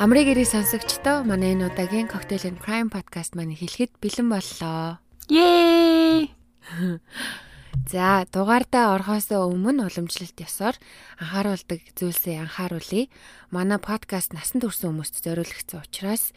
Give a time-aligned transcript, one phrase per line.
[0.00, 4.96] Амрыг ирээ сонсогчдоо манай энэ удаагийн Cocktail and Crime podcast маань хэлэхэд бэлэн боллоо.
[5.28, 6.32] Yay!
[7.92, 10.80] За, дугаартаа орохоос өмнө уламжлалт ёсоор
[11.20, 13.12] анхааруулдаг зүйлсээ анхааруулъя.
[13.52, 16.32] Манай подкаст насан турш хүмүүст зориулагдсан учраас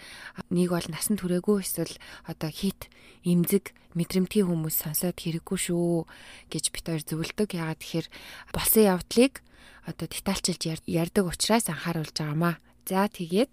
[0.51, 1.95] нэг бол насан туршаагүй эсвэл
[2.27, 2.91] одоо хит
[3.23, 6.03] имзэг мэдрэмтгий хүмүүс сонсоод хэрэггүй шүү
[6.51, 7.55] гэж бит хоёр зөвлөдөг.
[7.55, 8.07] Ягаад тэгэхээр
[8.51, 9.39] болсон явдлыг
[9.87, 12.59] одоо детальчилж ярьдаг учраас анхааруулж байгаамаа.
[12.89, 13.51] За тэгээд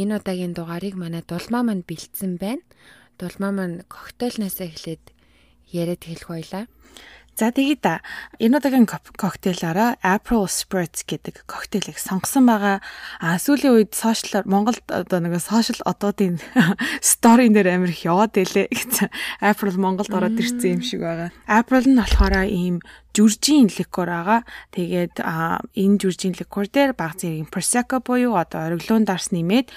[0.00, 2.64] энэ удаагийн дугаарыг манай дулмаа манд бэлдсэн байна.
[3.20, 5.04] Дулмаа маань коктейлнаас эхлээд
[5.68, 6.64] яриад хэлэх байлаа.
[7.40, 7.88] За тэгээд
[8.36, 12.84] энэ удаагийн коктейлаараа April Spritz гэдэг коктейлийг сонгосон байгаа.
[13.16, 16.36] А сүүлийн үед сошиалар Монголд одоо нэг сошиал одоодын
[17.00, 19.08] сторин дээр амар их яваад байлээ гэсэн.
[19.40, 21.32] April Монголд ороод ирсэн юм шиг байгаа.
[21.48, 22.84] April нь болохоор ийм
[23.16, 24.44] жүржийн ликер байгаа.
[24.76, 29.72] Тэгээд энэ жүржийн ликер дээр баг зэрэг Prosecco буюу одоо ориглон дарс нэмээд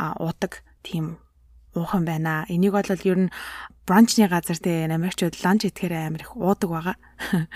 [0.00, 1.21] уудаг тийм
[1.74, 2.44] уухан байна.
[2.48, 3.30] Энийг бол ер нь
[3.86, 6.96] бранчны газар те Америкчууд ланч идэхээр амар их уудаг байгаа.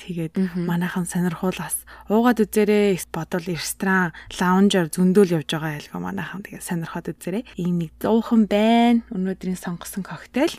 [0.00, 0.34] Тэгээд
[0.66, 7.06] манайхан сонирхол бас уугаад үзээрэй бодвол ресторан, лаунжаар зөндөөл явж байгаа айлгаа манайхан тэгээд сонирхоод
[7.14, 7.44] үзээрэй.
[7.60, 9.04] Ийм нэг зуухан байна.
[9.12, 10.56] Өнөөдрийн сонгосон коктейл.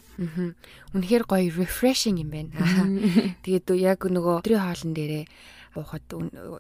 [0.96, 2.54] Үнэхээр гоё refreshing юм байна.
[3.44, 5.26] Тэгээд яг нөгөө өдрийн хоолн дээрээ
[5.76, 6.04] уухад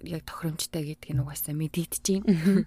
[0.07, 2.65] яг тохиромжтой гэдгийг нугасаа мэдэгдэж байна.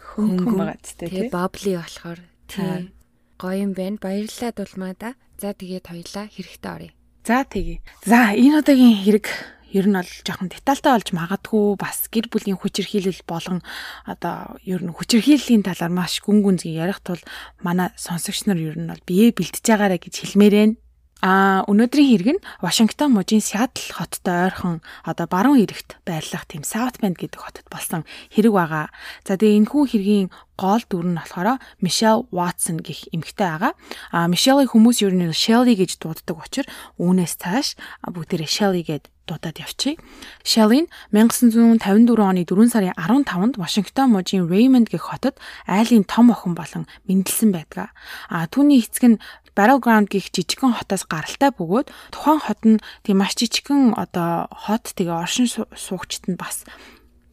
[0.00, 1.28] Хөнгөн байгаа ч тийм.
[1.28, 2.90] Бабли болохоор Тийм.
[3.38, 3.96] Гоё юм байна.
[4.02, 5.14] Баярлалаа дулмаа да.
[5.40, 6.92] За тэгээд хоёлаа хэрэгтэй оръё.
[7.24, 7.80] За тэгье.
[8.04, 9.26] За энэ удаагийн хэрэг
[9.70, 13.62] ер нь бол жоохон детальтай болж магадгүй бас гэр бүлийн хүчирхийлэл болгон
[14.02, 17.22] одоо ер нь хүчирхийллийн талаар маш гүн гүнзгий ярих тул
[17.62, 20.74] манай сонсогч нар ер нь бол бие бэлтэж байгаарэ гэж хэлмээрэн.
[21.20, 26.96] А өнөөдрийн хэрэг нь Вашингтон мужийн Сиэтл хоттой ойрхон одоо баруун эрэгт байрлах тийм South
[26.96, 28.88] Bend гэдэг хотод болсон хэрэг байгаа.
[29.28, 33.72] За тэгээ энэ хүн хэргийн гол дүр нь болохоор Мишель Ватсон гэх эмэгтэй байгаа.
[34.16, 37.68] А Мишелийг хүмүүс ер нь Shelly гэж дууддаг учраас үүнээс цааш
[38.08, 39.96] бүгдээрээ Shelly гэд дуудаад явчих.
[40.42, 45.38] Shelly нь 1954 оны 4 сарын 15-нд Вашингтон мужийн Raymond гэх хотод
[45.70, 47.94] айлын том охин болон мэндэлсэн байдаг.
[48.26, 49.22] А түүний эцэг нь
[49.56, 55.20] Battleground гих жижигхэн хотоос гаралтай бөгөөд тухайн хот нь тийм маш жижигхэн одоо хот тэгээ
[55.24, 56.66] оршин суугчт нь бас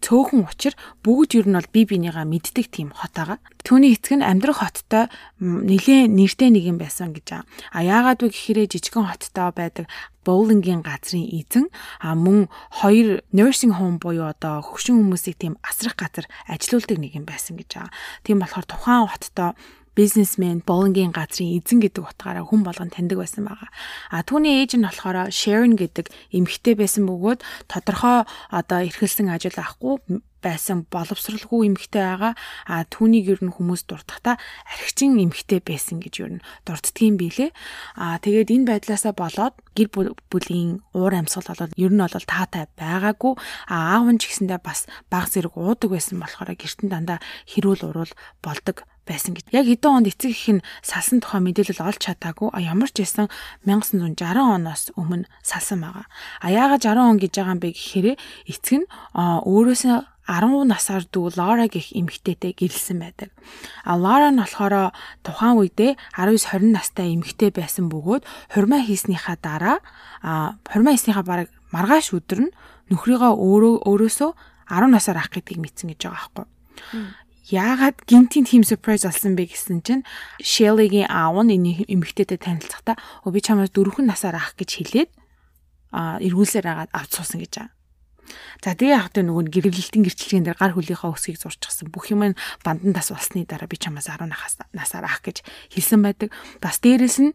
[0.02, 3.42] цөөхөн учир бүгд ер нь бол бие бинийгаа мэддэг тийм хот байгаа.
[3.66, 5.10] Түүний эцэг нь амьдрах хоттой
[5.42, 7.44] нэлээ нэртэй нэг юм байсан гэж аа.
[7.74, 9.86] А яагаад вэ гэхээр жижигхэн хоттой байдаг
[10.24, 11.68] боулингийн газрын эзэн
[12.00, 12.48] а мөн
[12.84, 17.70] хоёр nursing home буюу одоо хөгшин хүмүүсийг тийм асрах газар ажилуулдаг нэг юм байсан гэж
[17.76, 17.92] байгаа.
[18.24, 19.58] Тийм болохоор тухайн хоттой
[19.98, 23.74] бизнесмен, боулингийн газрын эзэн гэдэг утгаараа хүн болгон таньдаг байсан байгаа.
[24.14, 30.22] А түүний ээж нь болохоор Sharon гэдэг эмэгтэй байсан бөгөөд тодорхой одоо эрхэлсэн ажил авахгүй
[30.42, 32.34] байсан боловсралгүй эмэгтэй байгаа.
[32.70, 34.38] А түүнийг ер нь хүмүүс дурдахдаа
[34.70, 37.52] архичин эмэгтэй байсан гэж ер нь дурддгийн билээ.
[37.98, 39.90] А тэгээд энэ байдлаасаа болоод гэр
[40.30, 43.34] бүлийн уур амьсгал болоод ер нь бол таатай байгаагүй.
[43.66, 47.20] А аав нь ч гэсэндээ бас баг зэрэг уудаг байсан болохоор гэртэн дандаа
[47.50, 48.14] хэрүүл урал
[48.46, 49.48] болдог байсан гэж.
[49.56, 52.52] Яг хэдэн онд эцэг их нь салсан тухай мэдээлэл олж чадаагүй.
[52.52, 53.32] А ямар ч байсан
[53.64, 56.06] 1960 оноос өмнө салсан байгаа.
[56.44, 58.08] А яагаад 60 он гэж байгаа юм бэ гэхээр
[58.52, 59.98] эцэг нь өөрөөсөө
[60.28, 63.32] 10 насаар дүү Лора гэх эмэгтэйтэй гэрэлсэн байдаг.
[63.88, 64.92] А Лора нь болохоор
[65.24, 69.80] тухайн үедээ 19-20 настай эмэгтэй байсан бөгөөд хурмаа хийснийхаа дараа
[70.68, 72.56] хурмаа хийснийхаа бараг маргааш өдөр нь
[72.92, 74.32] нөхрийгөө өөрөө өөрөөсөө
[74.68, 76.46] 10 насаар ах гэдгийг мэдсэн гэж байгаа байхгүй
[77.48, 80.04] яагаад гинтийн team surprise болсон бэ гэсэн чинь
[80.44, 85.12] Shelly-гийн аав нь энэ эмэгтэйтэй танилцахдаа өө би чамаас дөрвөн насаар ах гэж хэлээд
[85.96, 87.72] а эргүүлсээр агаад авч суусан гэж байгаа.
[88.60, 91.88] За тэгээ яг тэ нөгөө гэрэлтийн гэрчлэгэн дээр гар хөлийнхаа өсгийг зурчихсан.
[91.88, 94.28] Бүх юм бандан тас болсны дараа би чамаас 10
[94.76, 96.36] насаар ах гэж хэлсэн байдаг.
[96.60, 97.32] Бас дээрэс нь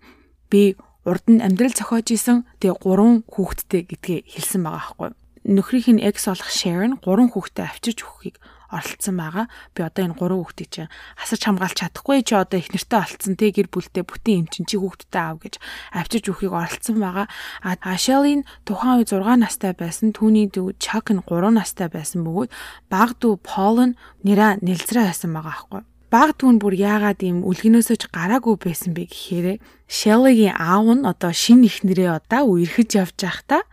[0.52, 0.76] би
[1.08, 5.10] урд нь амьдрал зохиож исэн тэгээ гурван хүүхэдтэй гэдгээ хэлсэн байгаа байхгүй.
[5.48, 8.36] Нөхрийнх нь экс болох Sharon гурван хүүхэдтэй авчирч өгөхийг
[8.72, 9.46] оролцсон байгаа.
[9.76, 13.52] Би одоо энэ гурван хүүхдийг чинь асарч хамгаалж чадахгүй чи одоо их нэртэй олцсон те
[13.52, 15.54] гэр бүлтэй бүтэн юм чинь чи хүүхдтэй аав гэж
[15.92, 17.26] авчирч өөхийг оролцсон байгаа.
[17.60, 20.16] А Ашелин тухайн үе 6 настай байсан.
[20.16, 22.50] Түүний дүү Чак нь 3 настай байсан бөгөөд
[22.88, 25.82] баг дүү Пол нь нэраа нэлзрээ байсан байгаа аахгүй
[26.12, 31.72] баг түн бүр яагаад ийм үлгэнөөсөж гараагүй байсан бэ гэхээр Shelly-гийн аав нь одоо шинэ
[31.72, 33.64] их нэрээ одоо үерхэж явж байхдаа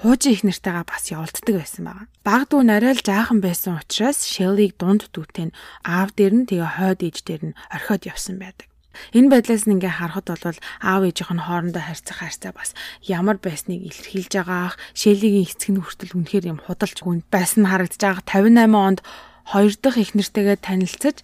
[0.00, 2.06] хуучин их нартайгаа бас явуулддаг байсан байгаа.
[2.20, 5.56] Баг дүү нарай л жаахан байсан учраас Shelly-г дунд дүүтэй нь
[5.88, 8.68] аав дээр нь тэгээ хойд ээж дээр нь орхиод явсан байдаг.
[9.16, 13.80] Энэ байдлаас нь ингээ харахад бол аав ээжийнх нь хоорондоо харьцах харьцаа бас ямар байсныг
[13.88, 19.00] илэрхийлж байгаах, Shelly-гийн эцэг нь хүртэл үнэхээр юм худалч хүн байсан харагдаж байгаа 58 онд
[19.52, 21.16] хоёр дахь эхнэртэйгээ танилцаж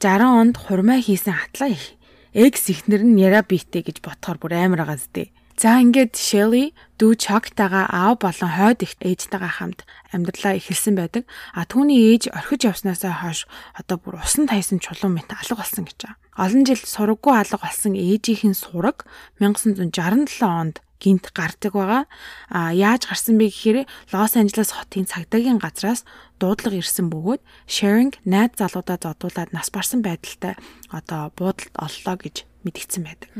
[0.00, 1.96] 60 онд хурмаа хийсэн хатлаа их.
[2.34, 5.30] Экс эхнэр нь яра битээ гэж ботхоор бүр амар байгаа зү.
[5.54, 11.30] За ингээд Shelly дүү Chuck-тайгаа аав болон хойд их ээжтэйгээ хамт амьдралаа эхэлсэн байдаг.
[11.54, 13.46] А түүний ээж орхиж явснаасаа хойш
[13.78, 16.18] одоо бүр усан тайсан чулуун мэт алга болсон гэж байгаа.
[16.34, 19.06] Олон жил сураггүй алга болсон ээжийнх нь сураг
[19.38, 22.02] 1967 онд гинт гардаг байгаа.
[22.50, 23.78] А яаж гарсан бэ гэхээр
[24.10, 26.02] Лос Анжелес хотын цагдаагийн газраас
[26.42, 30.58] дуудлага ирсэн бөгөөд sharing найз залуудаа зодуулаад нас барсан байдалтай
[30.90, 33.30] одоо буудалд оллоо гэж мэдгдсэн байдаг.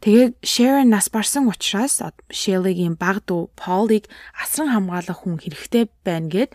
[0.00, 2.00] Тэгээд Sharon нас барсан учраас
[2.32, 6.50] Shelly-гийн баг дүү Paul-ыг асран хамгаалах хүн хэрэгтэй байна гэд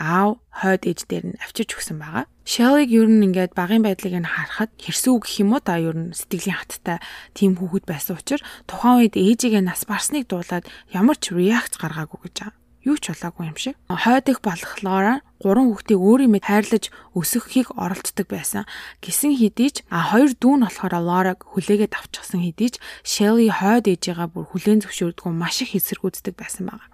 [0.00, 2.24] аав хойд ээж дээр нь авчирч өгсөн байгаа.
[2.44, 6.16] Shelly-г ер нь ингээд багын байдлыг нь харахад хэрсүү гэх юм уу та ер нь
[6.16, 6.98] сэтгэлийн хаттай
[7.36, 12.36] тийм хүүхэд байсан учраас тухайн үед ээжигээ нас барсныг дуулаад ямар ч реакц гаргаагүй гэж
[12.36, 13.76] байгаа юу ч болоогүй юм шиг.
[13.88, 16.84] Хойд их болохоор гурван хүүхдийг өөрийн мэд хайрлаж
[17.16, 18.64] өсгөхийг оролддог байсан.
[19.04, 23.88] Гисэн хэдий ч а хоёр дүү нь болохоор Лораг хүлээгээд авчихсан хэдий ч Shelly хойд
[23.88, 26.84] ээжигээ бүр хүлээн зөвшөөрдгөө маш их эсэргүүцдэг байсан байна.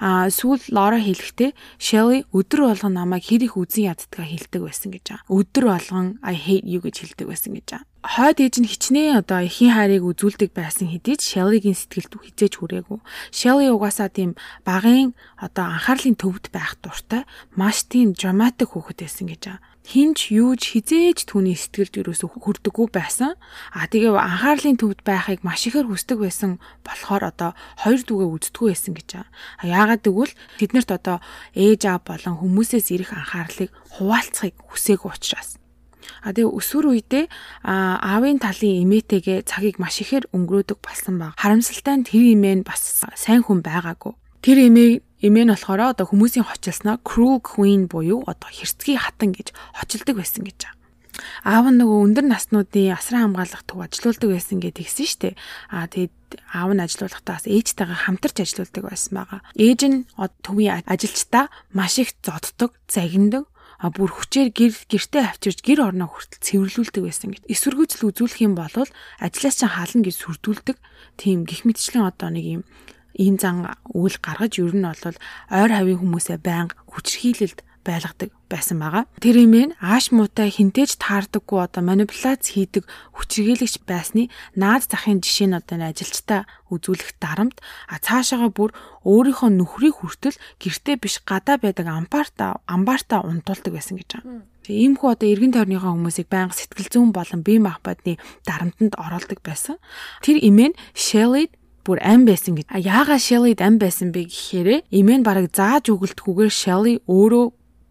[0.00, 5.04] А сүүл Лора хэлэхдээ Shelly өдөр болгон намайг хэр их үзэн яддгаа хэлдэг байсан гэж
[5.08, 5.28] байгаа.
[5.28, 9.44] Өдөр болгон I hate you гэж хэлдэг байсан гэж байгаа хойд ээж нь хичнээн одоо
[9.44, 12.98] эхийн хайрыг үзүүлдэг байсан хэдий ч Shelly-гийн сэтгэлд хизээж хүрээгүй.
[13.28, 19.40] Shelly угаасаа тийм багын одоо анхаарлын төвд байх дуртай маш тийм драматик хүүхэд байсан гэж
[19.44, 19.60] байгаа.
[19.80, 23.34] Хинч юуж хизээж түүний сэтгэлд юусоо хүрдэггүй байсан.
[23.72, 27.50] А тэгээ анхаарлын төвд байхыг маш ихээр хүсдэг байсан болохоор одоо
[27.80, 29.32] хоёр дүүгээ үздэггүй байсан гэж байгаа.
[29.64, 31.16] Яагаад гэвэл тэднэрт одоо
[31.56, 35.56] ээж аав болон хүмүүсээс ирэх анхаарлыг хуваалцахыг хүсээгүй учраас.
[36.20, 37.24] А тэгээ өсвөр үедээ
[37.64, 41.32] аавын талын эмээтэйгээ цагийг маш ихээр өнгөрөөдөг болсон баг.
[41.40, 44.12] Харамсалтай нь тэр эмээ нь бас сайн хүн байгаагүй.
[44.44, 49.52] Тэр эмээ эмээ нь болохоор одоо хүмүүсийн хочилсноо cruel queen буюу одоо хэрцгий хатан гэж
[49.76, 50.80] хочилдог байсан гэж байгаа.
[51.44, 55.36] Аав нь нөгөө өндөр наснуудын асран хамгаалах төв ажилуулдаг байсан гэдэг гисэн штэ.
[55.68, 59.40] Аа тэгээд аав нь ажилуулахдаа бас ээжтэйгээ хамтарч ажилуулдаг байсан байгаа.
[59.58, 59.98] Ээж нь
[60.44, 63.44] төвийн ажилчдаа маш их зоддог, загиндаг
[63.80, 67.48] а бүр хүчээр гэр гэртээ авчирж гэр орноо хүртэл цэвэрлүүлдэг байсан гэд.
[67.48, 70.76] Эсвэргүүцэл үзүүлэх юм бол ажлаас чинь хаална гэж сүрдүүлдэг.
[71.16, 72.62] Тийм гих мэтчлийн одоо нэг юм
[73.20, 75.16] ийм зан үйл гаргаж ер нь бол
[75.52, 79.04] ойр хавийн хүмүүсээ байнга хүчрхийлэлд байлгадаг байсан байгаа.
[79.24, 82.84] Тэр имэн ааш муутай хинтээж таардаггүй одоо манипуляц хийдэг
[83.16, 87.56] хүчрхийлэгч байсны наад захын жишээ нь одоо ажилчтай үзүүлэх дарамт
[87.88, 88.70] а цаашаага бүр
[89.08, 94.44] өөрийнхөө нүхрийг хүртэл гэртээ биш гадаа байдаг амбарта амбарта унтуулдаг байсан гэж байгаа.
[94.70, 99.80] Иймхүү одоо эргэн тойрныхоо хүмүүсийг байнга сэтгэл зүйн болон бие махбодны дарамтанд оролдог байсан.
[100.22, 101.48] Тэр имэн Shelly
[101.90, 102.70] бүр ам байсан гэж.
[102.70, 107.46] А яагаад Shelly ам байсан бэ гэхээр эмээ нь бараг зааж өгөлтгүйгээр Shelly өөрөө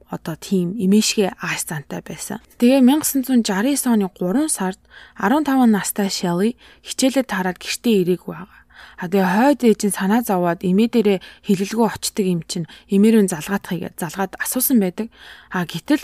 [0.10, 2.40] одоо тийм имэшгэ ааш зантай байсан.
[2.58, 3.44] Тэгээ 1969
[3.92, 4.80] оны 3 сард
[5.20, 8.60] 15 настай Shelly хичээлээ тараад гэртээ ирээгүй байгаа.
[9.00, 13.96] А тэгээ хойд ээж нь санаа зовоод эмээ дээрээ хилэлгүй очдөг юм чинь эмээрэн залгаатахыг
[13.96, 15.08] залгаад асуусан байдаг.
[15.54, 16.04] А гítэл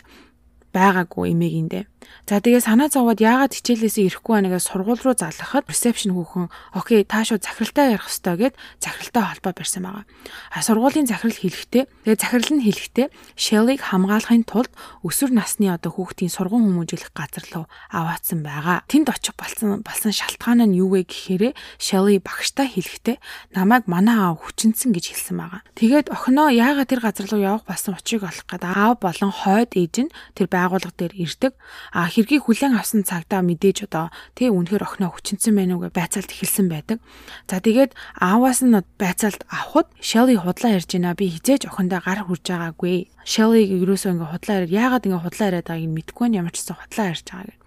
[0.76, 1.84] байгаагүй эмээгэндээ.
[2.26, 7.22] За тэгээ санаа зовоод яагаад хичээлээсээ ирэхгүй байнагаа сургууль руу залгахад ресепшн хүүхэн окей та
[7.22, 10.06] шууд захиралтай ярих ёстой гэд захиралтай холбоо барьсан байгаа.
[10.50, 13.08] А сургуулийн захирал хэлэхдээ тэгээ захирал нь хэлэхдээ
[13.38, 14.74] Shelly-г хамгаалахын тулд
[15.06, 18.82] өсвөр насны одоо хүүхдийн сургууль хүмүүжүүлэх газар руу аваадсан байгаа.
[18.90, 23.22] Тэнд очих болсон болсон шалтгаан нь юу вэ гэхээр Shelly багштай хэлэхдээ
[23.54, 25.62] намайг манай аав хүчинсэн гэж хэлсэн байгаа.
[25.78, 30.10] Тэгээд охиноо яагаад тэр газар руу явах болсон учрыг олох гээд аав болон хойд ээж
[30.10, 31.54] нь тэр байгууллага дээр ирдэг.
[31.94, 36.34] А хэргийг хүлээн авсан цагтаа мэдээж одоо тий үнэхээр охиноо хүчинсэн байна уу гэж байцаалт
[36.34, 36.98] эхэлсэн байдаг.
[37.46, 41.14] За тэгээд ааваас нь байцаалт авахд Shelly худлаа ярьж байна.
[41.14, 43.14] Би хизээж охиндоо гар хурж байгаагүй.
[43.24, 46.66] Shelly-г ерөөсөө ингээ худлаа яриад яагаад ингээ худлаа яриад байгааг нь мэдэхгүй нь ямар ч
[46.66, 47.62] гэсэн худлаа ярьж байгаа гэх.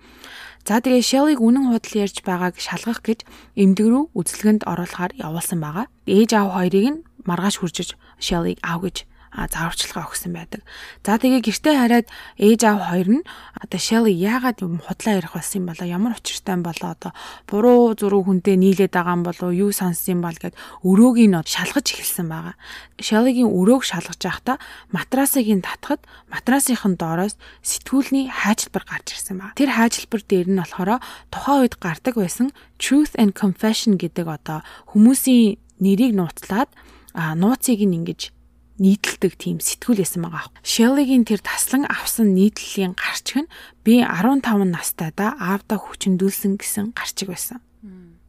[0.68, 3.24] За тэгээ Shelly-г үнэн худал ярьж байгааг шалгах гэж
[3.56, 5.86] эмдэг рүү үзлэгэнд оруулахаар явуулсан байгаа.
[6.04, 8.96] Ээж аав хоёрыг нь маргааш хүрчиж Shelly-г аав гэж
[9.32, 10.62] зааварчилгаа өгсөн байдаг.
[11.04, 12.06] За тэгээ гэртээ хараад
[12.40, 13.24] ээж аав хоёр нь
[13.56, 17.12] одоо Shelly яагаад юм худлаа ярих болсон юм болоо ямар учиртай юм болоо одоо
[17.46, 21.86] буруу зуруу хүнтэй нийлээд байгаа юм болоо юу сонссон юм бол гэд өрөөгийг нь шалгаж
[21.92, 22.56] эхэлсэн байгаа.
[22.98, 24.56] Shelly-гийн өрөөг шалгаж байхдаа
[24.94, 29.56] матрасыг нь татхад матрасынхын доороос сэтгүүлний хайчилбар гарч ирсэн байна.
[29.58, 34.62] Тэр хайчилбар дээр нь болохоор тухайн үед гардаг байсан Truth and Confession гэдэг одоо
[34.94, 36.70] хүмүүсийн нэрийг нууцлаад
[37.14, 38.37] а нууцыг нь ингэж
[38.78, 40.50] нийтэлдэг тийм сэтгүүл байсан байгаа.
[40.62, 43.52] Shelly-гийн тэр таслан авсан нийтлэлийн гарчиг нь
[43.84, 47.60] би 15 настайдаа аавда хүчндүүлсэн гэсэн гарчиг байсан.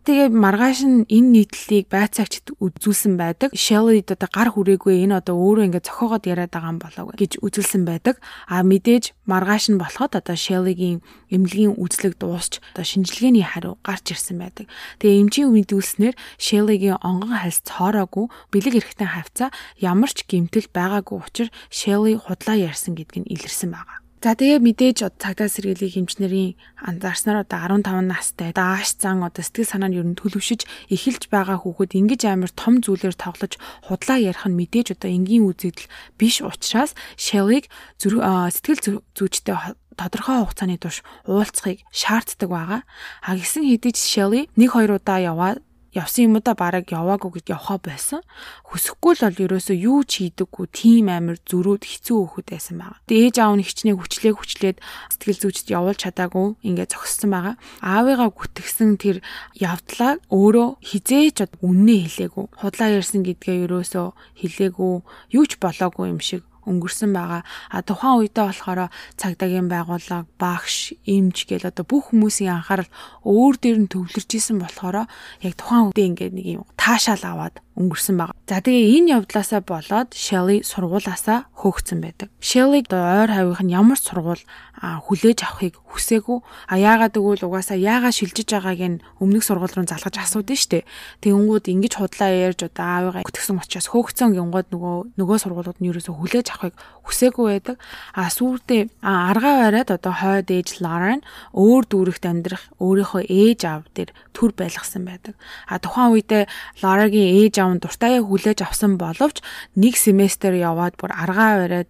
[0.09, 3.53] Тэгээ маргааш нь энэ нийтлэлийг байцаагчд үзүүлсэн байдаг.
[3.53, 7.85] Shelley одоо гар хүрээгүй энэ одоо өөрөө ингээд зохиогоод яриад байгаа юм болоо гэж үзүүлсэн
[7.85, 8.17] байдаг.
[8.49, 14.41] А мэдээж маргааш нь болоход одоо Shelley-гийн эмнэлгийн үзлэг дуусч одоо шинжилгээний хариу гарч ирсэн
[14.41, 14.65] байдаг.
[14.97, 21.53] Тэгээ эмчийн мэдүүлснээр Shelley-гийн онгон хальс цоороогүй бэлэг эрэхтэн хавцаа ямар ч гэмтэл байгаагүй учраас
[21.69, 24.08] Shelley худлаа ярьсан гэдг нь илэрсэн байгаа.
[24.19, 29.87] За тэгээ мэдээж цагдаа сэргийлийг хэмжнэрийн анзаарснаар одоо 15 настай дааш зан одоо сэтгэл санаа
[29.87, 33.55] нь ер нь төлөвшөж эхэлж байгаа хүүхэд ингэж амар том зүйлээр тоглож
[33.87, 35.87] худлаа ярих нь мэдээж одоо энгийн үзэгдэл
[36.19, 37.63] биш учраас Shelley
[37.95, 39.55] сэтгэл зүйчтэй
[39.95, 42.81] тодорхой хугацааны турш уулзахыг шаарддаг байгаа.
[43.23, 48.21] А гисэн хэдиж Shelley нэг хоёр удаа яваад явсан юмудаа бараг яваагүй гэж явхаа байсан.
[48.69, 52.99] Хүсэхгүй л бол ерөөсөө юу ч хийдэггүй тийм амир зөрүүд хэцүү хөхөд байсан байгаа.
[53.09, 54.77] Тэгээ ээж аав нь хичнээн хүчлээ хүчлээд
[55.13, 57.55] сэтгэл зүйчд явуулж чадаагүй ингээд зогссон байгаа.
[57.81, 59.17] Аавыгаа гүтгсэн тэр
[59.57, 62.45] явдлаа өөрөө хизээч үннээ хэлээгүй.
[62.59, 64.07] Худлаа ярьсан гэдгээ ерөөсөө
[64.41, 64.93] хэлээгүй.
[65.37, 67.41] Юу ч болоогүй юм шиг өнгөрсөн байгаа.
[67.73, 72.89] А тухайн үедээ болохоор цагдаагийн байгууллага, багш, эмч гэл одоо бүх хүмүүсийн анхаарал
[73.25, 75.09] өөр дээр нь төвлөрч исэн болохоор
[75.41, 78.35] яг тухайн үедээ ингээд нэг юм таашаал аваад өнгөрсөн баг.
[78.43, 82.27] За тэгээ энэ явдлаасаа болоод Shelley сургуулаасаа хөөгцөн байдаг.
[82.43, 84.43] Shelley ойр хавийнх нь ямар ч сургууль
[84.79, 86.39] хүлээж авахыг хүсээгүй.
[86.67, 90.87] А яагаад гэвэл угаасаа яагаад шилжиж байгааг нь өмнөх сургууль руу залгаж асуудаг штэ.
[91.23, 96.11] Тэгэнгүүт ингэж худлаа ярьж одоо аавыгаа гүтгсэн учраас хөөгцөн гингод нөгөө нөгөө сургуулиуд нь ерөөсө
[96.15, 96.75] хүлээж авахыг
[97.07, 97.77] хүсээгүй байдаг.
[98.15, 101.23] А сүрдээ аргаа бариад одоо хойд ээж Lauren
[101.55, 105.35] өөр дүүрэгт амьдрах өөрийнхөө ээж аав дээр төр байлгасан байдаг.
[105.67, 106.47] А тухайн үедээ
[106.81, 109.41] Lauren-гийн ээж аав нь дуртайгаа хүлээж авсан боловч
[109.75, 111.89] нэг семестр яваад бүр аргаа бариад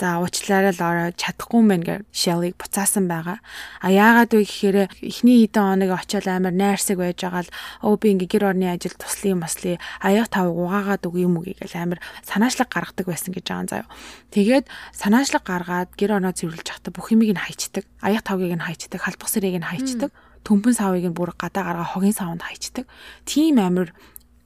[0.00, 3.44] За уучлаарай Лора чадахгүй мэн гэж Shelley буцаасан байгаа.
[3.84, 7.52] А яагаад вэ гэхээр эхний хэдэн хоног очиод амар найрсаг байж байгаа л
[7.84, 11.76] өө би ингээ гэр орны ажил туслая маслая аяг тав угаагаад үг юм уу гэж
[11.76, 13.92] амар санаачлаг гаргадаг байсан гэж байгаа заяа.
[14.32, 14.64] Тэгээд
[14.96, 17.84] санаачлаг гаргаад гэр орноо цэвэрлж явахдаа бүх юмыг нь хайчдаг.
[18.00, 20.16] Аяг тавгийг нь хайчдаг, халбах сэрийг нь хайчдаг.
[20.48, 22.88] Төмпөн савыг нь бүр гадаа гаргаа хогийн савнд хайчдаг.
[23.28, 23.92] Тим амир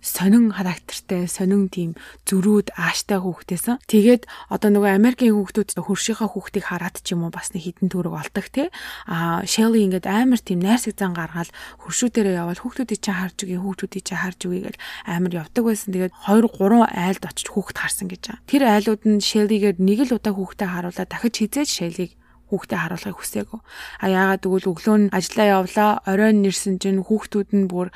[0.04, 1.96] сонин характертай, сонин тийм
[2.28, 3.80] зөрүүд ааштай хүүхдээсэн.
[3.88, 8.12] Тэгээд одоо нөгөө Америкийн хүүхдүүд хөршийнхаа хүүхдийг хараад ч юм уу бас нэг хідэн төрөг
[8.12, 8.68] олдог те.
[9.08, 11.48] А Shelly ингээд амар тийм найрсаг зан гаргаад
[11.80, 14.76] хөршүүдээрээ явбал хүүхдүүдийг чинь харж үгүй, хүүхдүүдийг чинь харж үгүй гэж
[15.08, 15.88] амар явдаг байсан.
[15.96, 18.44] Тэгээд 2 3 айлд очиж хүүхд харсан гэж байгаа.
[18.44, 22.12] Тэр айлууд нь Shelly-гээр нэг л удаа хүүхдээ харуулаад дахиж хизээж Shelly-г
[22.52, 23.60] хүүхдээ харуулахыг хүсээгүй.
[24.04, 27.88] А яагаад гэвэл өглөө нь ажиллаа явлаа, оройн нэрсэн чинь хүүхдүүд нь бүр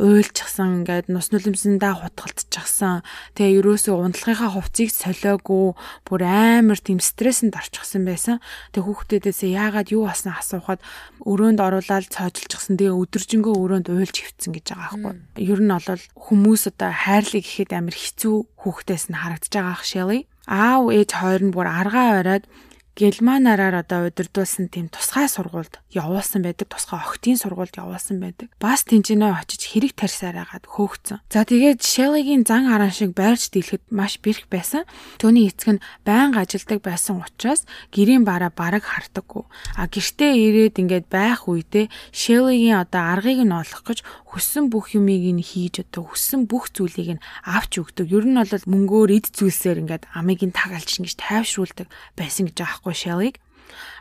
[0.00, 3.04] уйлчихсан ингээд нус нулимсэндээ хутгалтчихсан.
[3.36, 5.76] Тэгээ ерөөсөө унтлагынхаа хувцсыг солиогүй
[6.08, 8.40] бүр амар тийм стрессэнд орчихсан байсан.
[8.72, 10.80] Тэгээ хүүхдээдээсээ яагаад юу басна асуухад
[11.28, 12.80] өрөөнд оруулаад цоожилчихсан.
[12.80, 15.44] Тэгээ өдөржингөө өрөөнд уйлж хөвцөн гэж байгаа байхгүй.
[15.44, 20.20] Ер нь бол хүмүүс одоо хайрлыг гэхэд амар хэцүү хүүхдээс нь харагдаж байгаа ах Shelly.
[20.48, 22.44] Аав ээж хоёр нь бүр аргаа ороод
[22.92, 26.68] Германараар одоо удирдуулсан тийм тусгай сургуульд явуулсан байдаг.
[26.68, 28.52] Тусгай охтын сургуульд явуулсан байдаг.
[28.60, 31.24] Бас тэнцэнэ очиж хэрэг тарьсаар агаад хөөгцөн.
[31.32, 34.84] За тэгээд Shelley-гийн зан харан шиг байрч дийлэхэд маш бэрх байсан.
[35.16, 37.64] Төвний эцэг нь байнга ажилдаг байсан учраас
[37.96, 39.48] гэрийн бараа бараг хардаггүй.
[39.80, 45.28] А гэртээ ирээд ингээд байх үедээ Shelley-гийн одоо аргыг нь олох гэж хүссэн бүх юмыг
[45.28, 48.08] нь хийж одоо хүссэн бүх зүйлийг нь авч өгдөг.
[48.08, 52.72] Ер нь бол мөнгөөр эд зүйлсээр ингээд амийг нь тагалж ингэж тайвшруулдаг байсан гэж байгаа
[52.80, 53.36] байхгүй Shelley-г.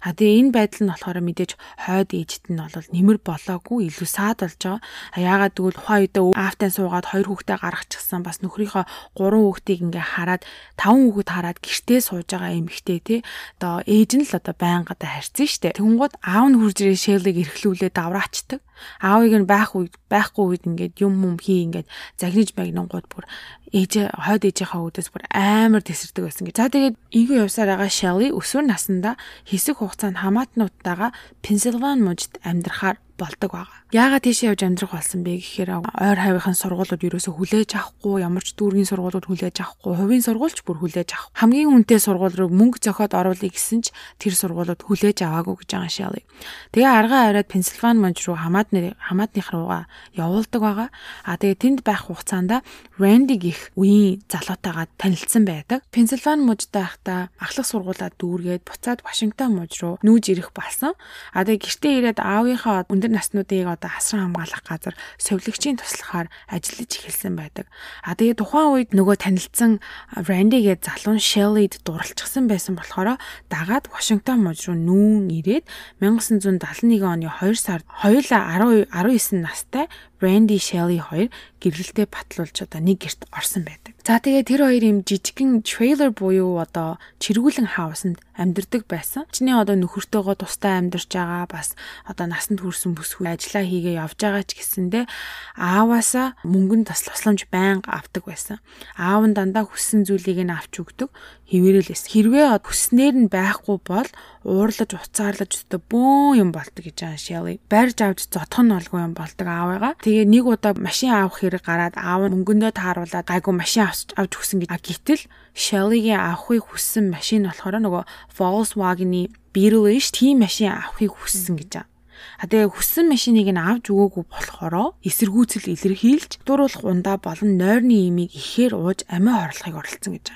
[0.02, 4.40] А тэгээ энэ байдал нь болохоор мэдээж хойд ээжт нь бол нэмэр болоогүй илүү саад
[4.44, 4.82] болж байгаа.
[5.14, 8.84] А яагаад гэвэл ухаан үедээ аавтай суугаад хоёр хүүхдээ гаргачихсан бас нөхрийнхөө
[9.18, 10.42] гурван хүүхдийг ингээ хараад
[10.76, 13.20] таван хүүхэд хараад гэртээ сууж байгаа эмэгтэй тий.
[13.62, 15.78] Одоо ээж нь л одоо байнга да харьцсан штэ.
[15.78, 18.60] Тэнгууд аав нь хурж ирээ Shelley-г эрхлүүлээ давраачдаг.
[19.02, 21.88] Аавыг нь байх үед байхгүй үед ингээд юм юм хий ингээд
[22.18, 23.26] загниж магнангууд бүр
[23.72, 26.56] ээж хойд ээжийнхаа үүдээс бүр амар тесэрдэг байсан гэж.
[26.60, 29.16] За тэгээд ийгүү явсаар байгаа Shelley өсвөр наснда
[29.48, 33.78] хэсэг хугацаанд хамаатнуудтайгаа Пенсильвани мужид амьдрахаар болдог байгаа.
[33.94, 38.58] Яагаад тийшээ явж амьдрах болсон бэ гэхээр ойр хавийнхын сургуулиуд ерөөсө хүлээж авахгүй, ямар ч
[38.58, 41.30] дүүргийн сургуулиуд хүлээж авахгүй, хувийн сургуульч бүр хүлээж авах.
[41.38, 45.92] Хамгийн үнэтэй сургууль руу мөнгө зохиод оруулъя гэсэн ч тэр сургуулиуд хүлээж аваагүй гэж байгаа
[45.94, 46.26] шалъя.
[46.74, 49.86] Тэгээ аргаа аваад Пенсильвани мужид руу хамаатны хамаатных руугаа
[50.18, 50.90] явуулдаг байгаа.
[51.28, 52.66] А тэгээ тэнд байх хугацаанд
[52.98, 55.86] Randy гих үеийн залуутайгаа танилцсан байдаг.
[55.94, 60.98] Пенсильвани мужид байхдаа ахлах сургуулаа дүүргээд буцаад Вашингтон муж руу нүүж ирэх болсон.
[61.36, 66.92] А тэгээ гэртээ ирээд аавынхаа өндөр өндөр наснуудыг одоо асран хамгаалах газар совилогчийн туслахаар ажиллаж
[66.96, 67.68] эхэлсэн байдаг.
[68.04, 69.84] А тэгээ тухайн үед нөгөө танилцсан
[70.16, 73.20] Randy гээд залуун Shelley-д дурлцсан байсан болохоор
[73.52, 75.68] дагаад Вашингтон мужид руу нүүн ирээд
[76.00, 79.92] 1971 оны 2 сард хоёулаа 10 19 настай
[80.22, 83.94] Randy Shelley хоёр гэрлэлтэд батлуулж одоо нэг герт орсон байдаг.
[84.02, 89.30] За тэгээ тэр хоёр юм жижигхэн трейлер буюу одоо чиргүүлэн хаусанд амьдардаг байсан.
[89.30, 91.78] Чиний одоо нөхөртөөгөө тустай амьдарч байгаа бас
[92.10, 95.06] одоо насанд хүрсэн бүсгүй ажиллаа хийгээ явж байгаа ч гэсэндэ
[95.54, 98.58] ааваасаа мөнгөнд бас тусламж байнга авдаг байсан.
[98.98, 101.14] Аав нь дандаа хүссэн зүйлийг нь авч өгдөг
[101.52, 102.10] хэвээрэлээс.
[102.10, 104.10] Хэрвээ хүснээр нь байхгүй бол
[104.48, 107.56] уурлаж уцаарлаж өстө бөөн юм болдог гэж байгаа Shelly.
[107.70, 109.94] Барьж авч нь олгүй юм болдог аавыгаа.
[110.12, 114.60] Тэгээ нэг удаа машин авах хэрэг гараад аав нь мөнгөндөө тааруулаад гайгүй машин авч өгсөн
[114.60, 114.76] гэж.
[114.84, 115.24] Гэтэл
[115.56, 118.04] Shelly-гийн авахыг хүссэн машин болохоор нөгөө
[118.36, 121.88] Volkswagen-ы Beetle ш тийм машин авахыг хүссэн гэж.
[121.88, 128.36] А тэгээ хүссэн машиныг нь авч өгөөгүй болохоор эсэргүүцэл илэрхийлж дуруулах ундаа болон нойрны имийг
[128.36, 130.28] ихээр ууж амиа хорлохыг оролцсон гэж.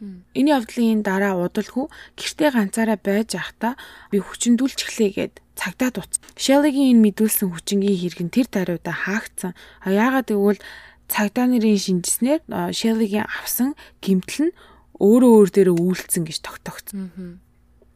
[0.00, 3.76] Энэ явдлын дараа удалгүй гэртээ ганцаараа байж байхдаа
[4.08, 6.16] би хүчндүүлж эхлэгээд цагдаа дуц.
[6.40, 9.52] Шеллигийн энэ мэдүүлсэн хүчингийн хэрэг нь тэр даруйда хаагдсан.
[9.84, 10.64] Яагаад гэвэл
[11.12, 12.40] цагдаа нарын шинжснээр
[12.72, 14.56] Шеллигийн авсан гимтэл нь
[14.96, 17.40] өөрөө өөр дээрээ үйлцсэн гэж тогтогдсон.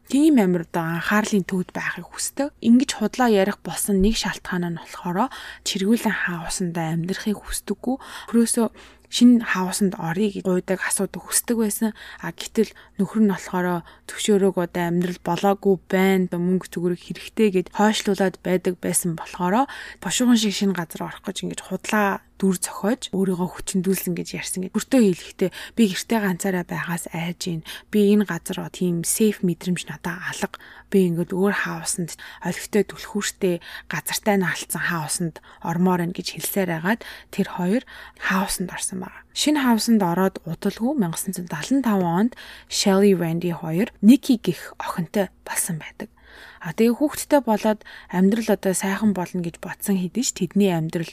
[0.05, 2.53] Тийм амар одоо анхаарлын төвд байхыг хүсдэг.
[2.61, 5.33] Ингиж худлаа ярих болсон нэг шалтгаан нь болохоор
[5.65, 7.97] чиргүүлэн хаусандаа амьдрахыг хүсдэггүй.
[8.29, 8.67] Хөрөөсөө
[9.09, 11.89] шинэ хаусанд орё гэж гуйдаг асуудаг хүсдэг байсан.
[12.21, 16.31] А гэтэл нөхөр нь болохоор төвшөөрөөг одоо амьдрал болоогүй байна.
[16.31, 19.69] Мөнгө зүгрэг хэрэгтэй гэд хойшлуулад байдаг байсан болохоор
[20.01, 24.71] бошигон шиг шинэ газар орох гэж ингэж худлаа дүр зохиож өөрийгөө хүчндүүлсэн гэж ярьсан гэж.
[24.75, 27.63] Бүртөө хэлэхдээ би гэртээ ганцаараа байгаас айж гин.
[27.91, 30.59] Би энэ газар тийм сейф мэдрэмж надад алга.
[30.91, 33.55] Би ингээд өөр хаусанд олигтой түлхүүртэй
[33.87, 37.01] газартай наалцсан хаусанд ормоор ин гэж хэлсээр агаад
[37.31, 37.83] тэр хоёр
[38.19, 39.23] хаусанд орсон байна.
[39.35, 42.35] Шинэ хаусанд ороод удалгүй 1975 онд
[42.71, 46.11] Shelly Randy хоёр Nikki гих охинтой болсон байдаг.
[46.59, 51.11] А тэгээ хүүхэдтэй болоод амьдрал одоо сайхан болно гэж бодсон хэдий ч тэдний амьдрал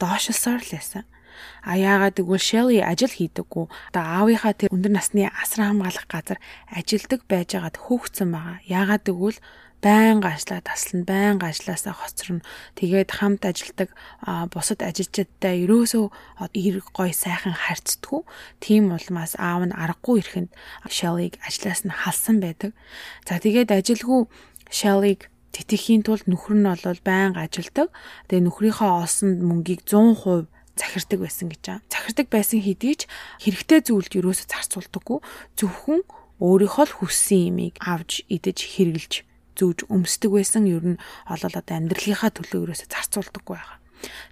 [0.00, 1.04] доошилсоор л байсан.
[1.64, 3.66] А яагаад гэвэл Shelly ажил хийдэггүй.
[3.92, 8.56] Одоо аавынхаа тэр өндөр насны асран хамгаалах газар ажилдаг байжгаад хөөгцөн байгаа.
[8.64, 9.38] Яагаад гэвэл
[9.80, 12.44] байнга ажиллаа таслана, байнга ажилласаа хоцорно.
[12.76, 13.88] Тэгээд хамт ажилдаг
[14.52, 16.06] бусад ажилчдтай ерөөсөө
[16.52, 18.22] эрг гой сайхан харьцдаггүй.
[18.60, 20.50] Тийм улмаас аав нь аргагүй ирэхэнд
[20.84, 22.76] Shelly-г ажлаас нь халсан байдаг.
[23.24, 24.28] За тэгээд ажилгүй
[24.68, 27.90] Shelly-г тэтгэхийн тулд нөхөр нь бол байнга ажилдаг.
[28.30, 30.46] Тэгээ нөхрийнхөө олсон мөнгийг 100%
[30.78, 31.90] захирдаг байсан гэж байгаа.
[31.90, 33.00] Захирдаг байсан хэдий ч
[33.44, 35.18] хэрэгтэй зүйлд юусоо зарцуулдаггүй.
[35.58, 36.00] Зөвхөн
[36.40, 39.12] өөрийнхөө л хүссэн имийг авч идэж хэрглэж
[39.58, 40.64] зүүж өмсдөг байсан.
[40.70, 43.78] Ер нь олол одоо амьдралынхаа төлөө юусоо зарцуулдаггүй байгаа.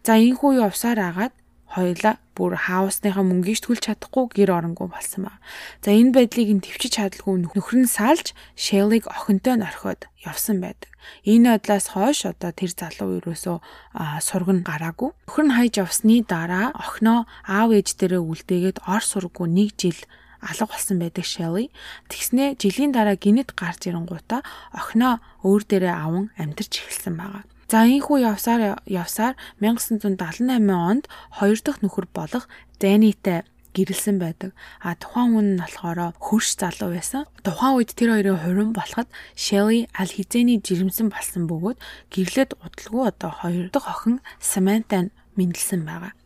[0.07, 1.35] За энэхүү явсаар агаад
[1.75, 5.43] хоёлаа бүр хаусныхаа мөнгийг төлж чадахгүй гэр оронгүй болсон ба.
[5.85, 10.89] За энэ байдлыг нь төвчж чадалгүй нөхөр нь салж Шеллиг охинтой нь орхиод явсан байдаг.
[11.29, 13.57] Энэ бодлоос хойш одоо тэр залуу ерөөсөө
[14.25, 15.13] сурган гараагүй.
[15.29, 20.01] Нөхөр нь хайж явсны дараа охиноо аав ээж дээрээ үлдээгээд ор сургуу нэг жил
[20.41, 21.69] алга болсон байдаг Shelly.
[22.09, 24.41] Тэгснэ жилийн дараа гинэт гарч ирэнгуудаа
[24.73, 27.43] охиноо өөр дээрээ аван амьдарч эхэлсэн байгаа.
[27.69, 31.05] За ийхүү явсаар явсаар 1978 онд
[31.37, 32.49] хоёр дахь нөхөр болох
[32.81, 33.45] Дэнийтэй
[33.77, 34.57] гэрэлсэн байдаг.
[34.81, 37.29] А тухайн хүн нь болохоор хөрш залуу байсан.
[37.45, 41.77] Тухайн үед тэр хоёрын хурим болоход Shelly аль хизээний жирэмсэн болсон бөгөөд
[42.09, 46.18] гэрлээд удалгүй одоо хоёр дахь охин Samantha мэндэлсэн байгаа.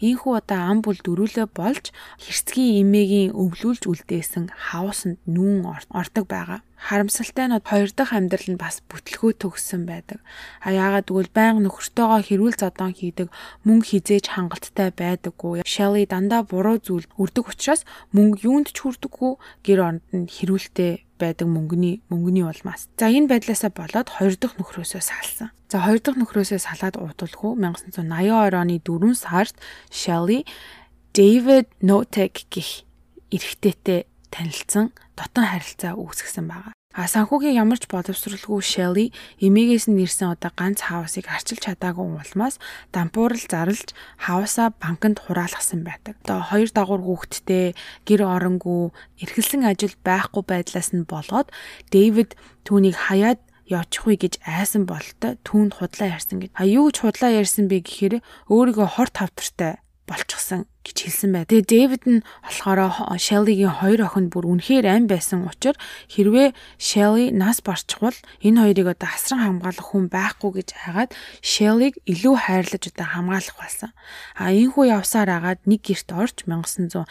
[0.00, 6.60] Ийхүү одоо ам бүл дөрүлээ болж хэрцгий эмээгийн өвлүүлж үлдээсэн хавсанд нүүн ордог байгаа.
[6.76, 10.20] Харамсалтай нь хоёр дахь амьдрал нь бас бүтлгөө төгссөн байдаг.
[10.60, 13.28] А яагаад гэвэл байнга нөхөртөөгөө хэрүүл зодон хийдэг
[13.64, 15.64] мөнгө хизээж хангалттай байдаггүй.
[15.64, 19.32] Shelly дандаа буруу зүйл үрдэг учраас мөнгө юунд ч хүрдэггүй
[19.64, 22.86] гэр оронд нь хэрүүлтэй байдаг мөнгөний мөнгөний улмаас.
[23.00, 25.50] За энэ байдлаасаа болоод хоёр дахь нөхрөөсөө салсан.
[25.72, 29.56] За хоёр дахь нөхрөөсөө салаад удалгүй 1982 оны 4 сард
[29.90, 30.44] Shelly
[31.16, 32.84] David Notek гэх
[33.32, 36.75] эрэгтэйтэй танилцсан дотон харилцаа үүсгэсэн байгаа.
[36.96, 39.12] А санхүүгийн ямар ч боловсралгүй Shelly
[39.44, 42.56] эмээгээс нь ирсэн одоо ганц хаусыг арчилж чадаагүй улмаас
[42.88, 46.16] дампуурал зарлж хаусаа банкнд хураалгасан байдаг.
[46.24, 47.76] Одоо хоёр дагуур хүүхэдтэй
[48.08, 51.52] гэр оронгүй эрхэлсэн ажил байхгүй байдлаас нь болоод
[51.92, 52.32] Дэвид
[52.64, 56.50] түүнийг хаяад явчихвэ гэж айсан болтой түүнд худлаа ярьсан гэж.
[56.56, 58.14] А юу гэж худлаа ярьсан бэ гэхээр
[58.48, 61.44] өөрийгөө хор тавтартай болчихсон гэж хэлсэн бай.
[61.50, 65.76] Тэгээ Дэвид нь болохоор Shelly-гийн хоёр охинд бүр үнэхээр ам байсан учраас
[66.08, 71.10] хэрвээ Shelly нас барчихвал энэ хоёрыг одоо асран хамгаалах хүн байхгүй гэж хайгаад
[71.42, 73.90] Shelly-г илүү хайрлаж одоо хамгаалах болсон.
[74.38, 77.02] А энэхүү явсаар агаад нэг герт орж 1987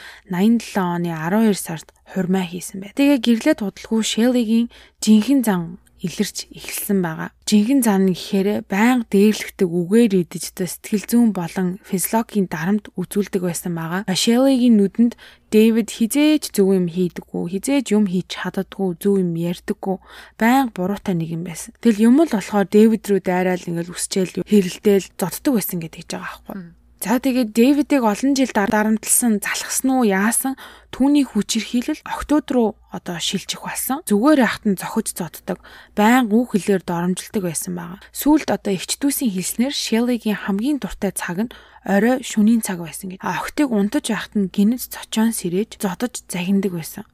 [0.80, 2.96] оны 12 сард хурмаа хийсэн бай.
[2.96, 4.72] Тэгээ гэрлээ тудалгүй Shelly-гийн
[5.04, 7.30] жинхэнэ зан илэрч эхэлсэн байгаа.
[7.48, 13.74] Жинхэнэ зан гэхээр байнга дээрлэгдэг үгээр идэж та сэтгэл зүйн болон физиологийн дарамт үзүүлдэг байсан
[13.78, 14.02] байгаа.
[14.10, 15.14] Шеллигийн нүдэнд
[15.56, 20.04] Дэвид хизээж зөв юм хийдэггүй, хизээж юм хийж чаддаггүй, зөв юм ярьдаггүй,
[20.36, 21.72] байнга буруутай нэг юм байсан.
[21.80, 26.85] Тэгэл юм л болохоор Дэвид рүү дайраал ингээл үсчээл хэрэлдээл зодтдаг байсан гэдэг байгаа аахгүй.
[27.04, 30.56] За тэгээд Дэвидийг олон жил дарамтлсан, залхсан уу, яасан
[30.96, 34.00] түүний хүчирхийлэл октод руу одоо шилжих болсон.
[34.08, 35.60] Зүгээр яхад нь зохиж зоддог,
[35.94, 38.00] байн үг хэлээр доромжилдог байсан байгаа.
[38.16, 41.54] Сүүлд одоо эгчдүүсийн хэлснээр Шеллигийн хамгийн дуртай цаг нь
[41.84, 43.20] орой шөнийн цаг байсан гэж.
[43.22, 47.06] Октыг унтаж яхад нь гинэд цочоон сэрээж зодож загиндаг байсан.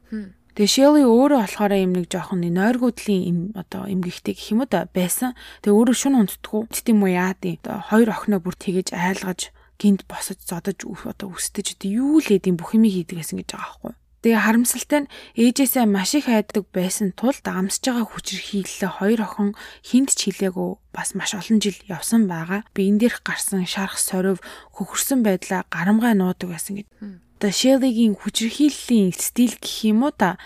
[0.55, 4.83] Тэгээ Шелли өөрөө болохоор юм нэг жоохон нойргуудлын им одоо эмгэгтэй гэх юм уу да
[4.91, 5.31] байсан.
[5.63, 6.67] Тэгээ өөрөө шүн унтдаггүй.
[6.75, 7.55] Тэт юм уу яа тий.
[7.63, 12.45] Одоо хоёр охиноо бүр тэгэж айлгаж гинт босож зодож одоо өстөж одоо юу л эд
[12.45, 13.93] юм бүх юм хийдэг гэсэн гэж байгаа байхгүй.
[14.21, 20.13] Тэгээ харамсалтай нь ээжээсээ маш их айддаг байсан тул амсж байгаа хүчирхийллээ хоёр охин хинт
[20.13, 22.61] ч хилээгөө бас маш олон жил явсан байгаа.
[22.77, 24.37] Би энэ дээрх гарсан шарх сорив
[24.77, 26.87] хөхөрсөн байдлаа гарамгай нуудаг байсан гэж.
[27.41, 30.37] Одоо Шеллигийн хүчирхийллийн стил гэх юм уу та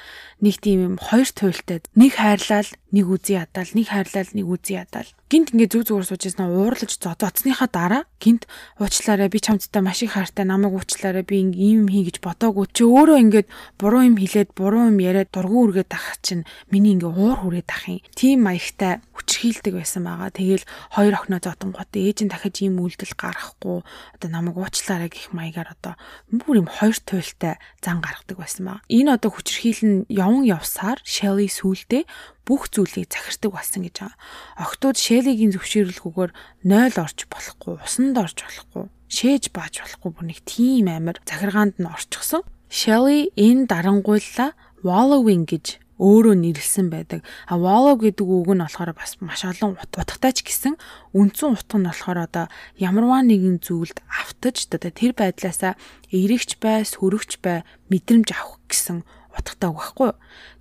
[0.41, 5.12] нэг тийм юм хоёр туйлтай нэг хайрлал нэг үзий ядаал нэг хайрлал нэг үзий ядаал
[5.32, 8.45] гинт ингээ зүг зүгээр сууж яснаа уурлаж зодоцсныхаа дараа гинт
[8.78, 12.86] уучлаарай би чамдтай маш их хайртай намайг уучлаарай би ийм юм хий гэж бодоогүй чи
[12.86, 13.48] өөрөө ингээд
[13.82, 17.89] буруу юм хэлээд буруу юм яриад дургу үргээд тахах чинь миний ингээ уур хүрээд тах
[17.89, 18.06] юм.
[18.13, 20.30] Тийм маягтай хүчрхийлдэг байсан байгаа.
[20.30, 25.34] Тэгэл хоёр охиноо зотон гот ээж нь дахиж ийм үйлдэл гаргахгүй одоо намайг уучлаарай гэх
[25.34, 25.98] маягаар одоо
[26.30, 32.04] бүр юм хоёр туйлтай зан гаргадаг байсан байгаа энэ одоо хүчрхийлэн явн явсаар Shelly сүулдэ
[32.43, 34.19] бүх зүйлийг захирдаг болсон гэж байгаа.
[34.60, 36.32] Охтууд Шелигийн зөвшөөрлгүйгээр
[36.67, 41.88] 0 орж болохгүй, усанд орж болохгүй, шээж бааж болохгүй бүр нэг тийм амир захиргаанд нь
[41.88, 42.43] орчихсон.
[42.67, 44.52] Shelly энэ дарангуйлла
[44.84, 47.24] wallowing гэж өөрөө нэрлсэн байдаг.
[47.48, 50.76] А wallow гэдэг үг нь болохоор бас маш олон утгатай ч гэсэн
[51.15, 52.45] үндсэн утга нь болохоор одоо
[52.76, 55.80] ямарваа нэгэн зүйлд автаж одоо тэр байдлаасаа
[56.12, 60.12] эрэгч бай, сөрөгч бай мэдрэмж авах гэсэн утгатай үг байхгүй.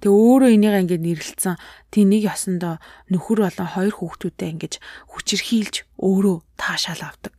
[0.02, 1.56] Тэгээ өөрөө энийг ингээд нэрлэлсэн
[1.94, 4.74] тий нэг ясандаа нөхөр болон хоёр хүүхдүүдээ ингэж
[5.14, 7.32] хүчирхийлж өөрөө таашаал авдаг.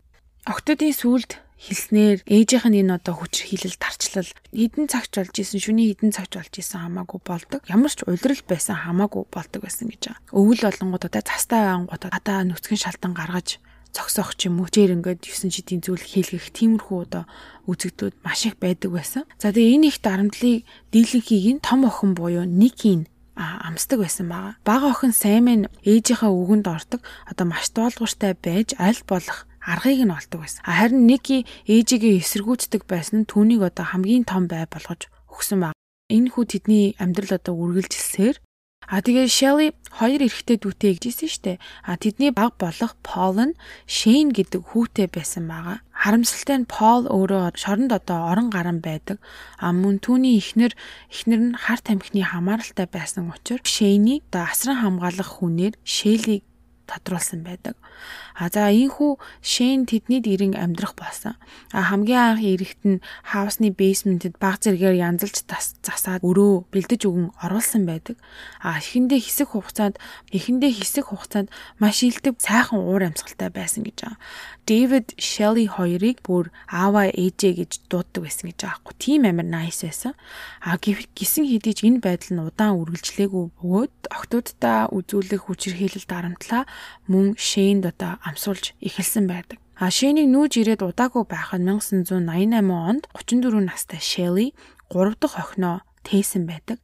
[0.48, 6.12] Октодын сүлд хэлснээр ээжийнх нь энэ одоо хүчирхийлэл тарчлал хідэн цагч болж исэн шүний хідэн
[6.12, 10.36] цагч болж исэн хамаагүй болдог ямар ч улирал байсан хамаагүй болдог байсан гэж байгаа.
[10.36, 13.58] Өвөл болонгууд одоо цастай байнгут одоо нүцгэн шалтан гаргаж
[13.96, 17.24] зогсоох ч юм уу тэр ингээд 9 шидийн зүйл хийлгэх тиймэрхүү одоо
[17.72, 19.24] үзэгдүүд маш их байдаг байсан.
[19.40, 23.08] За тэгээ энэ их дарамтлыг дийлэнхийг нь том охин буюу Никийн
[23.40, 24.60] амсдаг байсан байгаа.
[24.68, 30.40] Бага охин Саймын ээжийнхээ үгэнд ордог одоо маш дуулууртай байж аль болох аргыг нь олдог
[30.44, 30.64] байсан.
[30.64, 35.76] Харин Ники ээжигээ эсэргүүцдэг байсан нь түүнийг одоо хамгийн том бай болгож өгсөн баг.
[36.12, 38.38] Энэ хүү тэдний амьдрал одоо үргэлжилсээр
[38.86, 41.54] А тэгээ Shelly хоёр эрэгтэй дүүтэй гэжсэн штэ.
[41.88, 43.58] А тэдний баг болох Paul нь
[43.90, 45.82] Shane гэдэг хүүтэй байсан байгаа.
[45.90, 49.18] Харамсалтай нь Paul өөрөө шоронд одоо орон гарan байдаг.
[49.58, 50.78] А мөн түүний эхнэр
[51.10, 56.46] эхнэр нь хар тамхины хамааралтай байсан учраас Shane-ийг одоо асран хамгаалах хүнээр Shelly
[56.86, 57.76] тодруулсан байдаг.
[58.36, 61.40] А за ийхүү Шэн тэдний дэрэн амьдрах болсон.
[61.72, 67.88] А хамгийн анх эрэхт нь хаусны бейсментэд баг зэрэгээр янзалж засаад өрөө бэлдэж өгөн оруулсан
[67.88, 68.20] байдаг.
[68.60, 69.96] А эхэндээ хэсэг хугацаанд
[70.36, 71.48] эхэндээ хэсэг хугацаанд
[71.80, 74.20] маш илдэв сайхан уур амьсгалтай байсан гэж байгаа.
[74.66, 78.96] Дэвид Шелли хоёрыг бүр аава ээжээ гэж дууддаг байсан гэж байгаа хгүй.
[78.98, 80.18] Тим амир nice байсан.
[80.60, 86.66] А гисэн хэдий ч энэ байдал нь удаан үргэлжлээгүй бөгөөд октодтой үзүүлэх хүчирхийлэл дарамтлаа
[87.06, 89.62] мөн Шэйнд одоо амсуулж эхэлсэн байдаг.
[89.78, 94.48] А Шэнийг нүүж ирээд удаагүй байх нь 1988 онд 34 настай Shelly
[94.90, 96.82] 3 дахь охиноо тээсэн байдаг.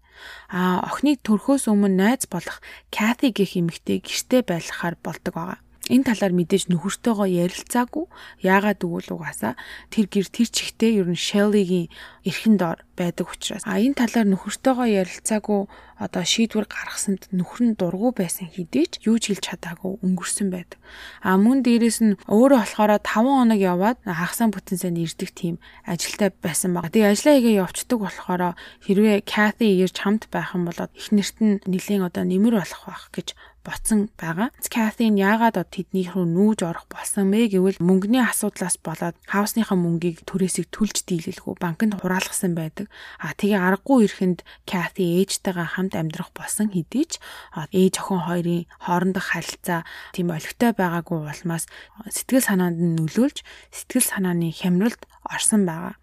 [0.54, 2.62] А охиныг төрхөөс өмнө найз болох
[2.94, 5.60] Kathy гэх эмэгтэй гэрте байлгахаар болдог байгаа
[5.92, 8.06] энэ талаар мэдээж нөхөртөөгөө ярилцаагүй.
[8.48, 9.60] Яагаад гэвэл угаасаа
[9.92, 11.92] тэр гэр тэр чихтэй ер нь Shelly-гийн
[12.24, 13.68] эрхэн доор байдаг учраас.
[13.68, 15.68] А энэ талаар нөхөртөөгөө ярилцаагүй
[16.02, 20.82] одоо шийдвэр гаргасанд нөхөр нь дургу байсан хэдий ч юу ч хэлж чадаагүй өнгөрсөн байдаг.
[21.22, 26.34] А мөн дээрэс нь өөрөө болохоор 5 хоног яваад хагасаа бүтэн сайн ирдэг тийм ажилтай
[26.34, 26.90] байсан баг.
[26.90, 32.02] Тэгээ ажлаа хийгээ явцдаг болохоор хэрвээ Kathy ирж хамт байх юм бол эхнэрт нь нэлийн
[32.02, 34.50] одоо нэмэр болох байх гэж боцсон байгаа.
[34.68, 40.74] Кафеин яагаад тэдний рүү нүүж орох болсон бэ гэвэл мөнгөний асуудлаас болоод хаусныхаа мөнгийг түрээсийг
[40.74, 42.90] түлж дийлэлгүй банкнд хураалгасан байдаг.
[43.22, 47.22] А тэгээ аргагүй ирэхэнд Кафе ээжтэйгээ хамт амьдрах болсон хэдий ч
[47.54, 51.70] ээж охин хоёрын хоорондох харилцаа тийм олигтой байгаагүй улмаас
[52.10, 55.96] сэтгэл санаанд нь нөлөөлж сэтгэл санааны хямралд орсон байгаа.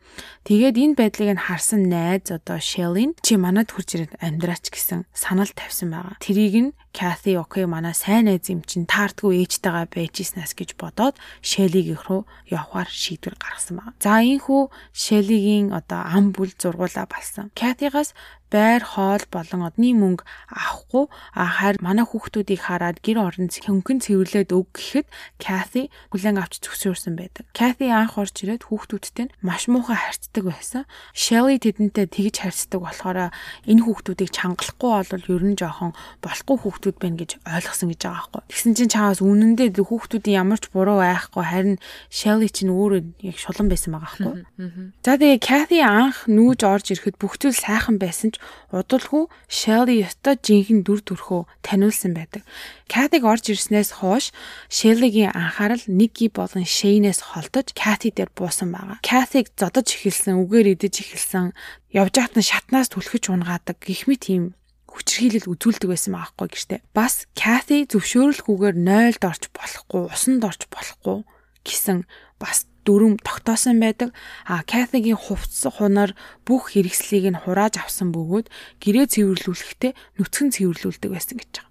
[0.46, 5.50] Тэгээд энэ байдлыг нь харсан найз одоо Shelly чи манад хурж ирээд амьдраач гэсэн санал
[5.50, 6.14] тавьсан байгаа.
[6.22, 11.14] Тэрийг нь Kathy окей манай сайн найз юм чин таардгүй ээжтэйгээ байж ийснээс гэж бодоод
[11.44, 13.94] Shelly-г рүү явахаар шийдвэр гаргасан байна.
[14.03, 17.53] За энхүү Shelly-гийн одоо ам бүл зургуулаа балсан.
[17.55, 18.16] Kathy-гаас
[18.51, 21.05] байр хоол болон одны мөнгө авахгүй
[21.37, 27.44] харин манай хүүхдүүдийг хараад гэр орон хөнгөн цэвэрлээд өг гэхэд Кати хүлэн авч зөвшөөрсөн байдаг.
[27.53, 30.83] Кати анх орж ирээд хүүхдүүдтэй маш муухай харьцдаг байсан.
[31.12, 33.29] Shelly тэдэнтэй тэгж харьцдаг болохоор
[33.68, 35.92] энэ хүүхдүүдийг чангалахгүй бол ер нь жоохон
[36.24, 38.42] болохгүй хүүхдүүд байна гэж ойлгосон гэж байгаа байхгүй.
[38.54, 43.66] Тэгсэн чинь чаавас үнэндээ хүүхдүүдийн ямар ч буруу айхгүй харин Shelly чинь өөрөө яг шулан
[43.66, 44.94] байсан байгаа байхгүй.
[45.02, 48.38] За тэгээ Кати анх нүүж орж ирэхэд бүх зүйл сайхан байсан ч
[48.70, 52.46] удалгүй Shelly ёстой жинхэнэ дүр төрхөө таниулсан байдаг.
[52.86, 54.30] Катиг орж ирснээс хойш
[54.70, 59.02] Shelly-гийн анхаарал Nikki болон Shane-ээс холдож Кати дээр буусан байгаа.
[59.04, 61.52] Катиг зодож эхэлсэн, үгээр идэж эхэлсэн,
[61.92, 64.57] явж хатан шатнаас түлхэж унгаадаг гих мэт юм
[64.98, 66.80] хүчрхийлэл үзүүлдэг байсан байхгүй гэжтэй.
[66.92, 71.22] Бас Кати зөвшөөрөлгүйгээр нойлд орж болохгүй, усанд орж болохгүй
[71.62, 72.04] гэсэн
[72.42, 74.16] бас дүрм тогтоосон байдаг.
[74.48, 76.16] А Катигийн хувцас хунаар
[76.48, 78.48] бүх хэрэгслийг нь хурааж авсан бөгөөд
[78.80, 81.68] гэрээ цэвэрлүүлэхдээ нүцгэн цэвэрлүүлдэг байсан гэж байгаа.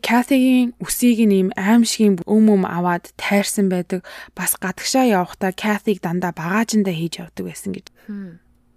[0.00, 4.04] Катигийн үсийг ийм аимшигын өм өм аваад тайрсан байдаг.
[4.36, 7.86] Бас гадагшаа явахдаа Катиг дандаа багаажиндаа хийж явдаг байсан гэж.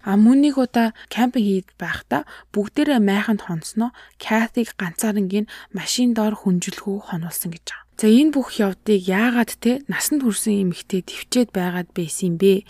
[0.04, 3.90] А мөн нэг удаа кемпинг хийж байхдаа бүгдээрээ майханд хонсноо
[4.20, 7.84] Катиг ганцаарангийн машин доор хүнжлэхүү хонуулсан гэж байгаа.
[7.96, 12.68] За энэ бүх явдыг яагаад те насанд хүрсэн эмэгтэй төвчээд байгаад байсан юм бэ?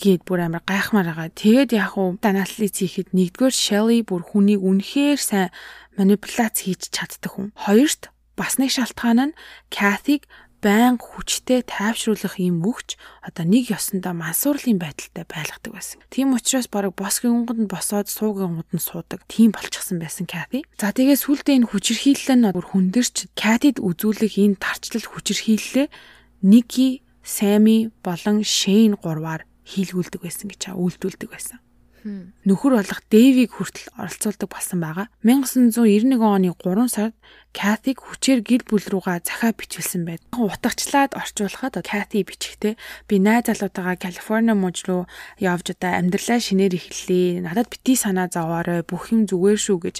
[0.00, 1.28] гээд бүр амар гайхмаар байгаа.
[1.36, 5.52] Тэгээд яг уу анализ хийхэд нэгдүгээр Shelly бүр хүнийг үнэхээр сайн
[6.00, 7.52] манипуляц хийж чаддаг хүн.
[7.52, 9.38] Хоёрт бас нэг шалтгаан нь
[9.68, 10.24] Kathy-г
[10.60, 16.00] байнга хүчтэй тайвшруулах юм өгч одоо нэг ёсондоо мансуурлын байдалтай байлгадаг байсан.
[16.12, 19.24] Тийм учраас бараг босгийн унганд босоод суугийн унганд нь суудаг.
[19.26, 20.64] Тийм болчихсон байсан Кати.
[20.76, 25.88] За тэгээ сүулдэ энэ хүчирхийлэл нь бүр хүндэрч Катид үзүүлэх энэ тарчлал хүчирхийллээ
[26.44, 31.60] Ники, Сами болон Шейн гурваар хийлгүүлдэг байсан гэж үйлдүүлдэг байсан.
[32.02, 35.06] Нөхөр болох Дэвиг хүртэл оролцуулдаг болсон байгаа.
[35.22, 37.14] 1991 оны 3 сард
[37.50, 40.22] Катиг хүчээр гэр бүл рүүгээ захаа бичүүлсэн байд.
[40.30, 42.78] Утгачлаад орчуулахад Кати бичгтээ
[43.10, 45.10] би найз залуутайгаа Калифорни мужид руу
[45.42, 47.42] явж одоо амьдралаа шинээр эхэллээ.
[47.42, 48.86] Надад бити санаа зовоорой.
[48.86, 49.96] Бүх юм зүгээр шүү гэж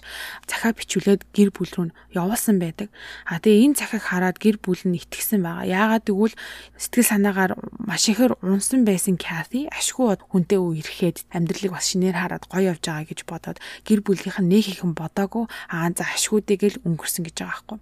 [0.46, 2.94] захаа бичүүлээд гэр бүл рүү явуулсан байдаг.
[3.26, 5.66] А тэгээ энэ захааг хараад гэр бүл нь итгэсэн байгаа.
[5.66, 6.38] Яагаад гэвэл
[6.78, 12.70] сэтгэл санаагаар маш ихээр унсан байсан Кати ашгүй хүнтэй үерхэд амьдралыг бас шинээр хараад гоё
[12.72, 17.26] явж байгаа гэж бодоод гэр бүлийнх нь нэг ихэн бодоагүй аа за ашгүйдэг л өнгөрсөн
[17.26, 17.78] гэж байгаа байхгүй.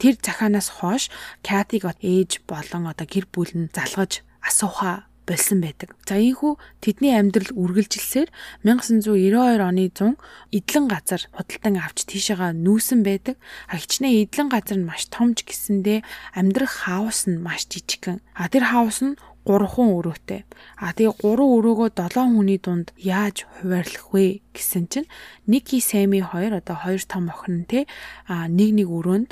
[0.00, 1.12] Тэр захаанаас хойш
[1.44, 5.94] Катиг ээж болон одоо гэр бүл нь залгаж асуухаа болсон байдаг.
[6.08, 8.28] За ийхүү тэдний амьдрал үргэлжилсээр
[8.66, 10.18] 1992 оны 100
[10.50, 13.38] эдлэн газар худалдан авч тийшээгаа нүүсэн байдаг.
[13.70, 16.02] А хичнээн эдлэн газар нь маш томж гисэндээ
[16.34, 18.18] амьдрах хаус нь маш жижигхэн.
[18.34, 19.14] А тэр хаус нь
[19.48, 20.44] 3 хүн өрөөтэй.
[20.76, 25.08] А тэгээ 3 өрөөгөө 7 хүний дунд яаж хуваарлах вэ гэсэн чинь
[25.48, 27.88] Ники Сами хоёр одоо хоёр том охин те
[28.28, 29.30] а нэг нэг өрөөнд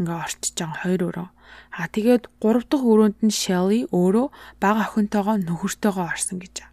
[0.00, 1.28] ингээ орчиж байгаа хоёр өрөө.
[1.76, 4.26] А тэгээд 3 дахь өрөөнд нь Shelly өөрөө
[4.62, 6.64] бага охинтойгоо нөхөртөөгөө орсон гэж.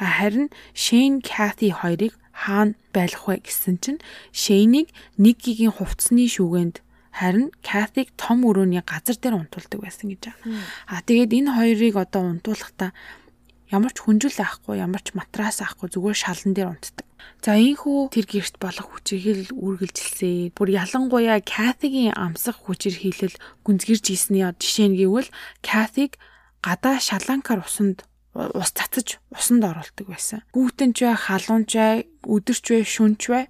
[0.00, 4.00] А харин Shane Kathy хоёрыг хаана байлах вэ гэсэн чинь
[4.32, 4.88] Shane-ийг
[5.20, 6.80] Nikki-гийн хувцсны шүгэнд
[7.12, 10.64] харин Катиг том өрөөний газар дээр унтуулдаг байсан гэж байгаа.
[10.88, 12.90] А тэгээд энэ хоёрыг одоо унтуулахдаа
[13.68, 17.06] ямар ч хүнжил авахгүй, ямар ч матрас авахгүй зүгээр шалан дээр унтдаг.
[17.44, 20.56] За ийхүү тэр гэрт болох хүчирхийлэл үргэлжилсэн.
[20.56, 25.28] Бүр ялангуяа Катигийн амсах хүчирхийлэл гүнзгэрж ийсний жишээ нь гэвэл
[25.62, 26.16] Катиг
[26.64, 30.40] гадаа шаланкар усанд ус цацаж усанд оруулдаг байсан.
[30.56, 33.44] Гүүтэнч бай, халуунч бай, өдөрч бай, шүнч бай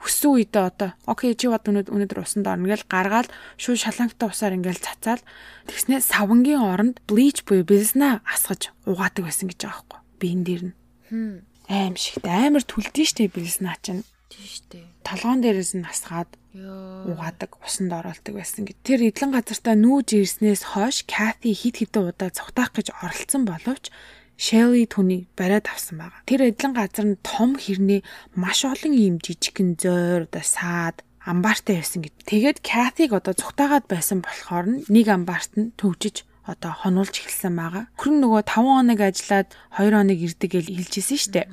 [0.00, 4.82] хүссэн үедээ одоо окей чи бод өнөөдөр усанд орно гэж гаргаад шууд шалангтай усаар ингээл
[4.82, 5.22] цацаал.
[5.70, 10.00] Тэгснээ савангийн оронд блич буюу бэлснэ асгаж угаадаг байсан гэж байгаа байхгүй.
[10.20, 10.74] Би энэ дэр нь
[11.70, 18.34] аим шигт амар түлдэн штэ бэлснэ чинь тийштэй толгоон дээрээс нь асгаад угаадаг усанд оролдог
[18.36, 18.76] байсан гэж.
[18.84, 23.90] Тэр эдлэн газартаа нүүж ирснээс хойш Кати хит хитэн удаа цогтаах гэж оролцсон боловч
[24.34, 26.26] Shelly түүний бариад авсан байгаа.
[26.26, 28.02] Тэр эдлэн газар нь том хэрнээ
[28.34, 32.16] маш олон ийм жижигхэн зойр одоо саад амбаартай байсан гэд.
[32.26, 37.84] Тэгээд Kathy-г одоо цухтаагаад байсан болохоор нэг амбаарт нь төвжиж одоо хонуулж эхэлсэн байгаа.
[37.96, 41.46] Хүрэн нөгөө 5 хоног ажиллаад 2 хоног ирдэг гэж хэлжсэн шүү дээ.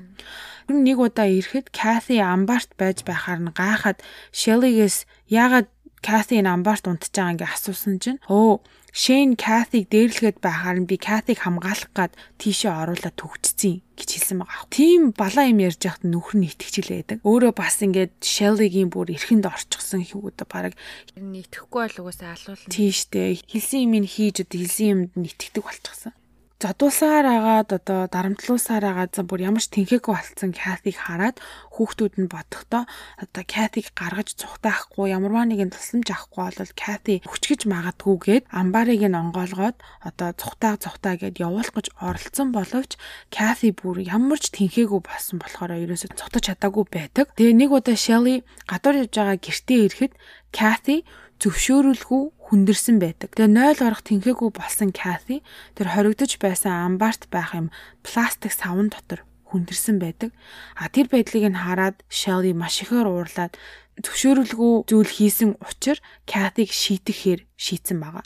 [0.68, 4.04] Хүрэн нэг удаа ирэхэд Kathy амбаарт байж байхаар нь гайхаад
[4.36, 10.84] Shelly-гээс яагаад Кати энэ амбарт унтж байгаа ингээ асуусан чинь өө Шейн Катиг дээрлэхэд байхаар
[10.84, 12.12] нь би Катиг хамгаалах гад
[12.44, 14.68] тийшээ оруулаад төгчцэн гэж хэлсэн байгаа.
[14.68, 17.18] Тийм балаа юм ярьж яхад нөхөр нь итгэжлээ байдаг.
[17.24, 20.76] Өөрөө бас ингээд Shelly-гийн бүр эрхэнд орчихсон хүүд баг
[21.16, 22.68] итгэхгүй бол угаасаа алуулна.
[22.68, 23.40] Тийштэй.
[23.48, 26.12] Хэлсэн юм ин хийж одоо хэлсэн юмд нь итгэдэг болчихсон
[26.62, 31.42] зодуулсаар агаад одоо дарамтлуусаар агаад за бүр ямар ч тэнхээгүй болцсон Катиг хараад
[31.74, 32.86] хүүхдүүд нь бодохдоо
[33.18, 39.78] одоо Катиг гаргаж цухтаахгүй ямарваа нэгэн тусламж авахгүй бол Кати хүчгэж магадгүйгээд амбарыг нь онгоолгоод
[40.06, 42.94] одоо цухтаа цухтаа гэд явуулах гэж оролцсон боловч
[43.34, 47.34] Кати бүр ямар ч тэнхээгүй болсон болохоор ерөөсөө цухтаж чадаагүй байдаг.
[47.34, 50.14] Тэгээ нэг удаа Shelly гадуур явж байгаа гэртээ ирэхэд
[50.54, 51.10] Кати
[51.42, 53.34] зөвшөөрөлгүй хүндэрсэн байдаг.
[53.34, 55.42] Тэгээ 0 гарах тэнхээгүй болсон Кати
[55.74, 57.74] тэр хоригдож байсан амбарт байх юм
[58.06, 60.30] пластик савн дотор хүндэрсэн байдаг.
[60.78, 63.58] А тэр байдлыг нь хараад Shelly маш ихээр уурлаад
[64.00, 68.24] зөвшөөрөлгүй зүйл хийсэн учраас Катиг шийтгэхээр шийдсэн байгаа.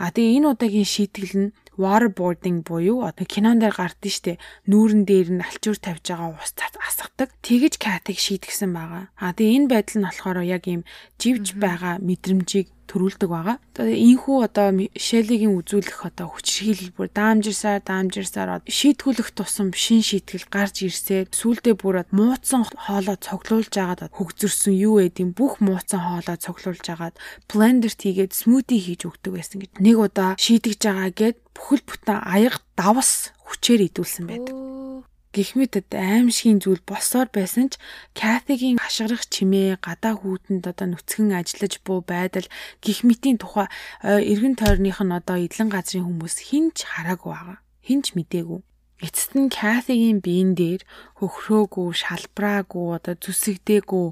[0.00, 4.32] А тэгээ энэ удаагийн шийтгэл нь waterboarding буюу одоо кинон дээр гардыг штэ
[4.68, 7.32] нүүрэн дээр нь алчуур тавьж байгаа ус асгадаг.
[7.40, 9.08] Тэгэж Катиг шийдгсэн байгаа.
[9.16, 10.82] А тэгээ энэ байдал нь болохоор яг ийм
[11.20, 13.56] живж байгаа мэдрэмжийг төрүүлдэг байгаа.
[13.82, 21.28] Ийхүү одоо Шелигийн үзүүлэх одоо хүчрхийлэл бүр даамжирсаар даамжирсаар шийтгүүлэх тусам шин шийтгэл гарч ирсээ
[21.34, 27.18] сүулдэ бүр мууцсан хоолоо цоглуулж агаад хөгзөрсөн юу эд юм бүх мууцсан хоолоо цоглуулж агаад
[27.50, 29.70] блендерт хийгээд смути хийж өгдөг байсан гэж.
[29.82, 34.54] Нэг удаа шийдэж байгаа гэд бүхэл бүтэн аяга давс хүчээр идүүлсэн байдаг
[35.36, 37.76] гихмэдэд аимшигын зүйл босоор байсан ч
[38.16, 42.48] Катигийн хашгирах чимээ гадаа хүүтэнд одоо нүцгэн ажиллаж буу байдал
[42.80, 43.68] гихмэтийн тухай
[44.00, 47.58] эргэн тойрных нь одоо эдлэн газрын хүмүүс хинч хараагүй байгаа.
[47.84, 48.60] Хинч мдээгүй.
[49.04, 50.80] Эцэст нь Катигийн биен дээр
[51.20, 54.06] хөхрөөгүй, шалбраагүй, одоо зүсэгдээгүй,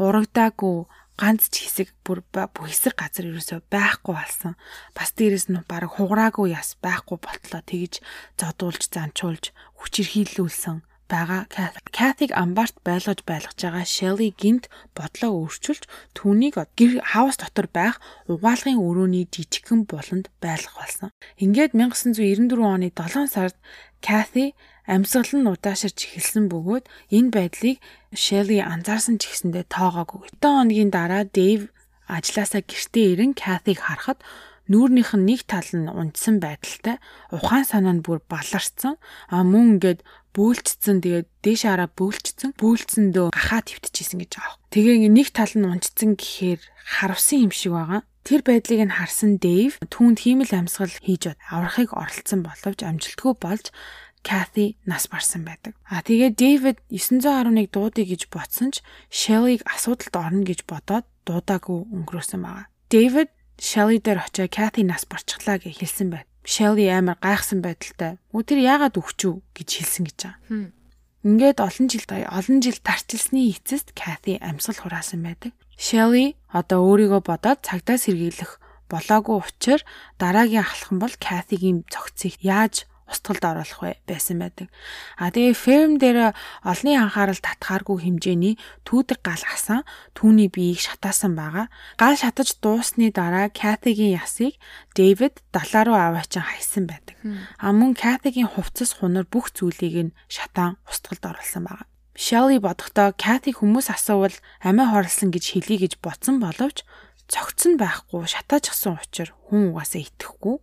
[0.00, 0.78] урагдаагүй
[1.20, 4.54] ганц ч хэсэг бүр хэсэг газар ерөөсөө байхгүй болсон.
[4.96, 8.00] Бас дээрэс нь баг хугараагүй яс байхгүй болтлоо тэгж
[8.40, 10.80] зодуулж занчуулж хүчирхийлүүлсэн
[11.10, 11.42] байгаа.
[11.90, 15.84] Катиг амбарт байлгаж байлгаж байгаа Shelly гинт бодлоо өөрчилж
[16.16, 17.98] түүнийг гэр хаус дотор байх
[18.30, 21.10] угаалгын өрөөний жижигхэн буланд байлгах болсон.
[21.42, 23.56] Ингээд 1994 оны 7 сард
[24.00, 24.54] Kathy
[24.90, 27.78] Амьсгал нь удааширч эхэлсэн бөгөөд энэ байдлыг
[28.10, 30.26] Shelly анзаарсан ч гэсэндээ тоогоогүй.
[30.42, 31.70] 7 хоногийн дараа Dave
[32.10, 34.18] ажилласаа гэртээ ирэн Kathy-г харахад
[34.66, 36.98] нүүрнийх нь нэг тал нь унтсан байдалтай
[37.30, 38.98] ухаан санаа нь бүр баларцсан
[39.30, 40.02] а мөн ингээд
[40.34, 44.58] бөөлчцэн тэгээд дээш хараа бөөлчцэн бөөлцөндөө гахаа твтчихсэн гэж аах.
[44.74, 46.62] Тэгээ нэг тал нь унтцсан гэхээр
[46.98, 48.02] харавсан юм шиг байгаа.
[48.22, 53.74] Тэр байдлыг нь харсан Дэйв түүнд хиймэл амьсгал хийж аврахыг оролцсон боловч амжилтгүй болж
[54.22, 55.74] Кати нас барсан байдаг.
[55.88, 62.40] А тэгээ Дэвид 911 дуудыг гэж ботсон ч Шеллиг асуудалд орно гэж бодоод дуудаагүй өнгөрөөсөн
[62.44, 62.66] байгаа.
[62.92, 66.28] Дэвид Шелли дээр очиж Кати нас барчихлаа гэж хэлсэн байт.
[66.44, 68.20] Шелли амар гайхсан байдалтай.
[68.32, 70.72] "Өө тэр яагаад өгчүү?" гэж хэлсэн гэж байгаа.
[71.20, 75.52] Ингээд олон жил олон жил тарчилсны эцэст Кати амьсгал хураасан байдаг.
[75.76, 79.86] Шелли одоо өөрийгөө бодоод цагдаа сэргийлэх болоогүй учраас
[80.18, 84.70] дараагийн нь бол Катигийн цогцыг яаж устгалд оруулах байсан байдаг.
[85.18, 88.54] А тэгээ ферм дээр олонний анхаарал татхааргүй хэмжээний
[88.86, 89.82] түүдэг гал асан
[90.14, 91.66] түүний биеийг шатаасан байгаа.
[91.98, 94.54] Гал шатаж дуусны дараа Катигийн ясыг
[94.94, 97.18] Дэвид далаа руу аваачин хайсан байдаг.
[97.58, 101.90] А мөн Катигийн хувцас хунар бүх зүйлийг нь шатаан устгалд оруулсан байгаа.
[102.20, 106.84] Shelly бодохдоо Кати хүмүүс асуувал амиа хорлсон гэж хэлий гэж ботсон боловч
[107.32, 110.56] цогцсон байхгүй шатаажсан учраас хүн угаасаа итгэхгүй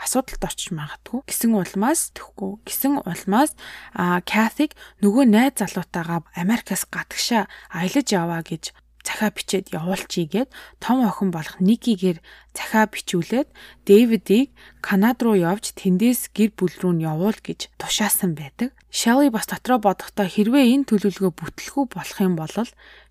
[0.00, 3.52] асуудалд орчих магадгүй гэсэн улмаас тэхгүй гэсэн улмаас
[3.96, 10.50] а Катиг нөгөө найз залуутаагаа Америкаас гадагшаа аялаж яваа гэж захаа бичээд явуулчихъя гэд
[10.82, 12.18] том охин болох Никигээр
[12.50, 13.48] захаа бичүүлээд
[13.86, 14.50] Дэвидийг
[14.82, 18.74] Канад руу явж тэндээс гэр бүл рүү нь явуул гэж тушаасан байдаг.
[18.90, 22.50] Шелли бас дотроо бодохдоо хэрвээ энэ төлөвлөгөө бүтлэхүү болох юм бол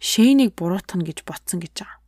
[0.04, 2.00] Шейнийг буруутгах гэж ботсон гэж байгаа.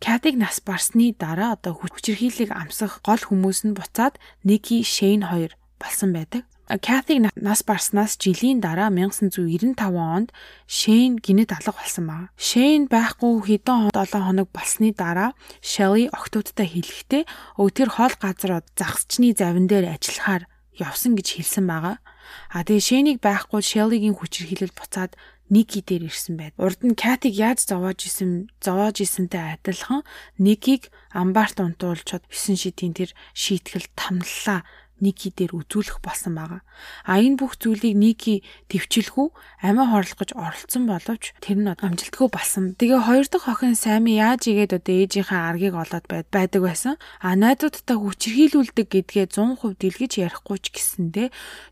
[0.00, 4.16] Катиг нас барсны дараа одоо хүчирхийллийг амсах гол хүмүүс нь буцаад
[4.48, 6.48] Ники Шейн хоёр болсон байдаг.
[6.80, 10.32] Катиг нас барснаас жилийн дараа 1995 онд
[10.64, 12.32] Шейн гинэт алга болсон баг.
[12.40, 17.28] Шейн байхгүй хэдэн 7 хоног болсны дараа Shelly октоудтай хэлэхдээ
[17.60, 20.48] өө тэр хол газар загсчны завин дээр ажиллахаар
[20.80, 22.00] явсан гэж хэлсэн байгаа.
[22.48, 25.12] А тэгээ Шейнийг байхгүй Shelly-гийн хүчирхийлэл буцаад
[25.50, 26.54] Ники дээр ирсэн байд.
[26.62, 30.06] Урд нь Катиг яаж зовоож исэн зовоож исэнтэй адилхан
[30.38, 34.62] Никийг амбарт унтуулчод 9 шидийн тэр шийтгэл тамллаа
[35.00, 36.62] Ники дээр үзүүлэх болсон байгаа.
[37.04, 39.32] А энэ бүх зүйлийг Ники төвчлгүй
[39.64, 42.76] амиа хорлох гэж оролцсон боловч тэр нь амжилтгүй болсон.
[42.76, 46.94] Тэгээ хоёр дахь охин Сайми яаж игээд одоо ээжийнхээ аргийг олоод байдаг байсан.
[47.20, 51.28] А найдвуудтай хүчрхийлүүлдэг гэдгээ 100% дэлгэж ярихгүй ч гэсэндээ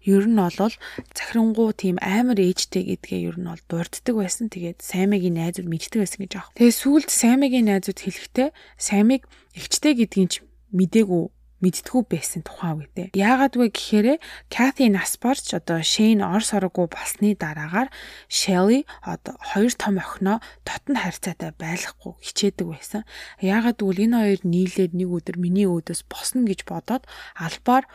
[0.08, 0.74] ер нь бол
[1.16, 4.48] захирангуу тийм амар ээжтэй гэдгээ ер нь бол дурддаг байсан.
[4.48, 6.52] Тэгээд Саймигийн найзууд мэддэг байсан гэж аах.
[6.56, 9.22] Тэгээ сүүлд Саймигийн найзууд хэлэхдээ Саймиг
[9.56, 10.34] эгчтэй гэдгийг ч
[10.72, 11.24] мдээгүй
[11.58, 13.14] мэдтгүү байсан тухайн үедээ.
[13.18, 14.08] Яагаад вэ гэхээр
[14.46, 17.90] Кати нас барч одоо Шейн орс ороогүй болсны дараагаар
[18.30, 23.02] Shelly одоо хоёр том охиноо дотн харьцаатай байлгахгүй хичээдэг байсан.
[23.42, 27.04] Яагаад гэвэл энэ хоёр нийлээд нэг өдөр миний өөдөөс босно гэж бодоод
[27.34, 27.90] албаар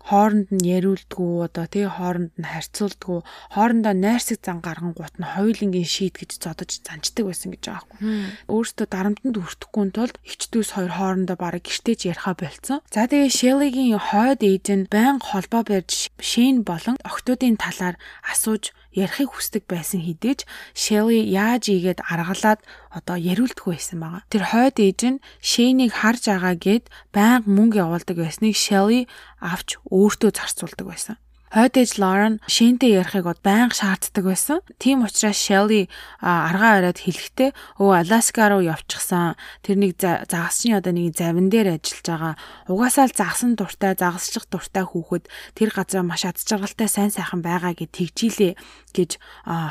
[0.00, 3.18] хооронд нь яриулдгүү одоо тий хооронд нь харьцуулдгүү
[3.54, 8.32] хоорондоо найрсаг зан гаргангуут нь хоёулынгийн шийд гэж зодож занчдаг байсан гэж байгаа юм.
[8.48, 12.80] Өөртөө дарамтанд хүртэхгүй тулд эгчдүүс хоёр хоорондоо бараг гэртеж яриха болцсон.
[12.88, 19.30] За тэгээ Шеллигийн хойд ээж нь байнга холбоо барьж Шейн болон охтуудын талаар асууж ярихыг
[19.30, 20.40] хүсдэг байсан ч
[20.74, 22.60] Shelly яаж ийгээд аргалаад
[22.90, 24.22] одоо яриулдаггүй байсан байгаа.
[24.32, 26.84] Тэр хойд ээж нь Shane-ийг харж байгаа гэд
[27.14, 29.06] байнга мөнгө явуулдаг байсныг Shelly
[29.38, 31.16] авч өөртөө зарцуулдаг байсан.
[31.50, 34.62] Хойд ээж Лорен Шэнтэй ярихыг байнга шаарддаг байсан.
[34.78, 35.90] Тийм учраас Shelly
[36.22, 37.50] аргаа бариад хэлэхдээ
[37.82, 39.34] өө Аляска руу явчихсан.
[39.66, 42.34] Тэрнийг загасчны одоо нэг завин дээр ажиллаж байгаа.
[42.70, 45.26] Угаасаа л загсан дуртай, загасчих дуртай хүүхэд
[45.58, 48.54] тэр газар маш ад жаргалтай сайн сайхан байгаа гэд тэгжийлээ
[48.94, 49.18] гэж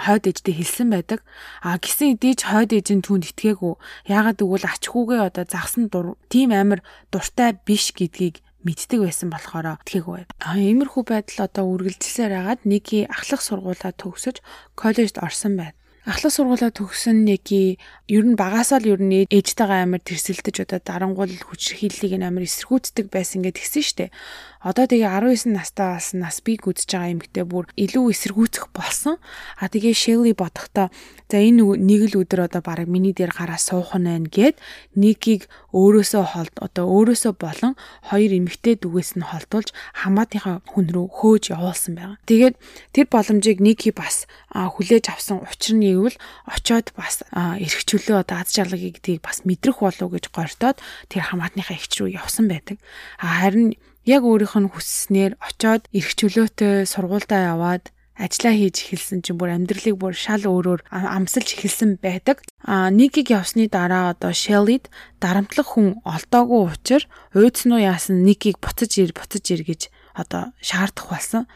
[0.03, 1.23] хойд ээжтэй хэлсэн байдаг.
[1.63, 3.79] А гисэн эдийч хойд ээж нь түүнд итгээгүй.
[4.11, 10.27] Яагаад гэвэл ачхүүгээ одоо загсан дур тийм амар дуртай биш гэдгийг мэддэг байсан болохоор тгийгүй.
[10.43, 14.43] А иймэрхүү байдал одоо үргэлжилсээр хагаад Ники ахлах сургуулаа төгсөж
[14.75, 15.75] коллежд орсон байна.
[16.09, 21.35] Ахлах сургуулаа төгсөн Ники ер нь багасаа л ер нь ээжтэйгээ амар тэрсэлдэж одоо дарангуул
[21.43, 24.05] хүчрхийллийг амар эсэргүүцдэг байсан гэд гисэн штэ.
[24.59, 29.15] Одоо тэгээ 19 настай бас нас бий гүдэж байгаа эмэгтэй бүр илүү эсэргүүцэх болсон.
[29.55, 30.91] А тэгээ Shelly бодохдоо
[31.31, 34.59] за энэ нэг л өдөр одоо бараг миний дээр гараа суух нь байна гэд
[34.99, 37.79] Никийг өөрөөсөө холд одоо өөрөөсөө болон
[38.11, 42.19] хоёр эмэгтэй дүгээс нь холдуулж хамаатынхаа хүн рүү хөөж явуулсан байгаа.
[42.27, 42.55] Тэгээд
[42.91, 46.19] тэр боломжийг Ники бас хүлээж авсан учир нь ивэл
[46.51, 51.79] очоод бас эрх чөлөө одоо аз жаргалыг гэдгийг бас мэдрэх болов гэж гортоод тэр хамаатныхаа
[51.79, 52.75] ихч рүү явсан байдаг.
[53.23, 59.39] А харин яг өөрийнх нь хүсснээр очоод эрх чөлөөтэй сургуультаа яваад ажиллаа хийж эхэлсэн чинь
[59.39, 62.43] бүр амьдралыг бүр шал өөрөөр амсалж эхэлсэн байдаг.
[62.67, 64.91] А Никийг явсны дараа одоо Shelly-д
[65.23, 71.07] дарамтлах хүн олдоогүй учраас уйдсан уу яасан Никийг буцаж ир буцаж ир гэж одоо шаардах
[71.07, 71.47] болсон.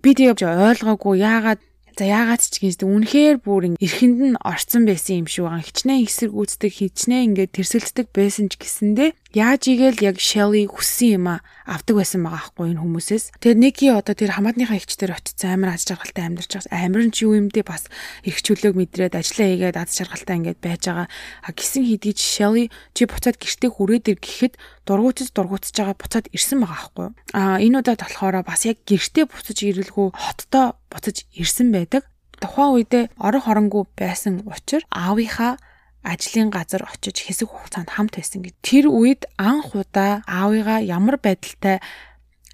[0.00, 1.60] Би тэгээ ойлгоогүй яагаад
[1.96, 5.64] За яагаад ч гэж үнэхээр бүр эрхэнд нь орцсон байсан юм байгаа.
[5.64, 11.26] Хичнээн эсрэг гүйцэтгэг хичнээн ингээд тэрсэлддэг байсан ч гэсэндээ Яаж игээл яг Shelly хүссэн юм
[11.28, 13.36] авдаг байсан байгаа аахгүй энэ хүмүүсээс.
[13.36, 16.72] Тэгээд Ники одоо тэр хамаатныхаа ихчдэр очицсан амар аз жаргалтай амьдарч байгаа.
[16.72, 17.84] Амар нь ч юу юм дээ бас
[18.24, 21.08] эрх чөлөөг мэдрээд ажиллаа хийгээд аз жаргалтай ингээд байж байгаа.
[21.44, 24.54] А гисэн хэдий ч Shelly чи буцаад гэртээ хүрээд ир гэхэд
[24.88, 27.08] дургуутж дургуутж байгаа буцаад ирсэн байгаа аахгүй.
[27.36, 32.08] А энэ удаад болохоор бас яг гэртээ буцаж ирэлгүй хоттоо буцаж ирсэн байдаг.
[32.40, 35.60] Тухайн үедээ орон хоронгүй байсан учраас аавынхаа
[36.06, 38.54] ажлын газар очиж хэсэг хугацаанд хамт байсан гэж.
[38.62, 41.82] Тэр үед анх удаа аавыгаа ямар байдалтай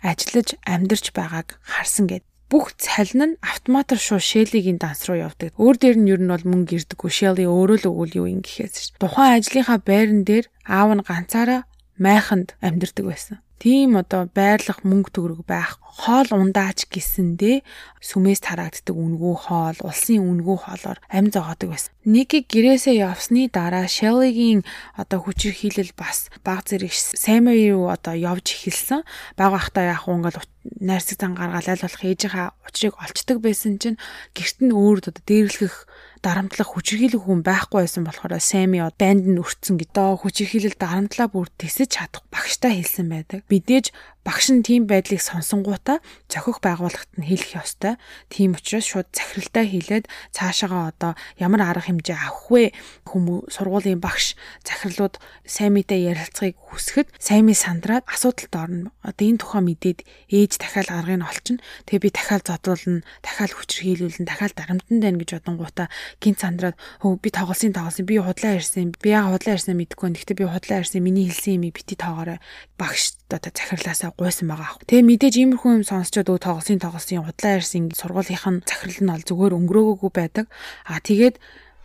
[0.00, 5.57] ажиллаж амьдарч байгааг харсан гэд бүх цалин нь автоматар шууд Шелигийн данс руу явдаг.
[5.57, 7.09] Өөр дээр нь ер нь бол мөнгө ирдэггүй.
[7.09, 9.00] Шели өөрөө л өгвөл юу юм гэхээс.
[9.00, 11.64] Тухайн ажлынхаа байран дээр аав нь ганцаараа
[12.07, 17.62] майханд амьдардаг байсан тийм одоо байрлах мөнгө төгрөг байх хоол ундаач гэсэндээ
[18.03, 21.94] сүмээс тараагддаг үнгүү хоол, улсын үнгүү хоолоор амь зогоодог байсан.
[22.03, 24.66] Ники гэрээсээ явсны дараа Shelly-гийн
[24.98, 29.07] одоо хүчирхийлэл бас баг зэрэг Sammy руу одоо явж эхэлсэн.
[29.38, 30.42] Баг ахтаа яг ингээл
[30.82, 34.00] найрсаг зан гаргаал аль болох ээжийнхаа учрыг олцдог байсан чинь
[34.34, 35.86] гэрт нь өөр одоо дээрлэх
[36.22, 40.22] дарамтлах хүчирхийлэх хүн байхгүй байсан болохоор Сами банд нь өртсөн гэдэг.
[40.22, 43.42] Хүчирхийлэл дарамтлаа бүр тэсэж чадах багштай хэлсэн байдаг.
[43.50, 43.90] Мэдээж
[44.22, 45.98] багш нь тийм байдлыг сонсонгуудаа
[46.30, 47.98] зохих байгууллагт нь хэлэх ёстой.
[48.30, 52.64] Тийм учраас шууд захиралтай хэлээд цаашаага одоо ямар арга хэмжээ авах вэ?
[53.02, 58.88] Хүмүүс сургуулийн багш захирлууд Самитай ярилцахыг хүсэхэд Сами сандраад асуудалд орно.
[59.02, 61.62] Одоо энэ тухай мэдээд ээж дахиад аргыг олчихно.
[61.86, 65.88] Тэгээ би дахиад зодуулна, дахиад хүчрхийлүүлнэ, дахиад дарамтанд байна гэж бодонгуудаа
[66.22, 68.94] гинт сандраад хөө би тоглосон тоглосон би худлаа ирсэн.
[69.02, 70.08] Би яга худлаа ирсэн мэдэхгүй.
[70.14, 71.02] Гэхдээ би худлаа ирсэн.
[71.02, 72.38] Миний хэлсэн юм бити тоогоорой.
[72.78, 74.85] Багш одоо захирлаасаа гуйсан байгаа аах.
[74.85, 79.28] Тэгээ мэдээж иймэрхүү юм сонсчод өө тоглосын тоглосын худлаа ярьсан сургуулийнх нь захирал нь бол
[79.28, 80.47] зүгээр өнгөрөөгөөгүй байдаг.
[80.85, 81.37] А тэгээд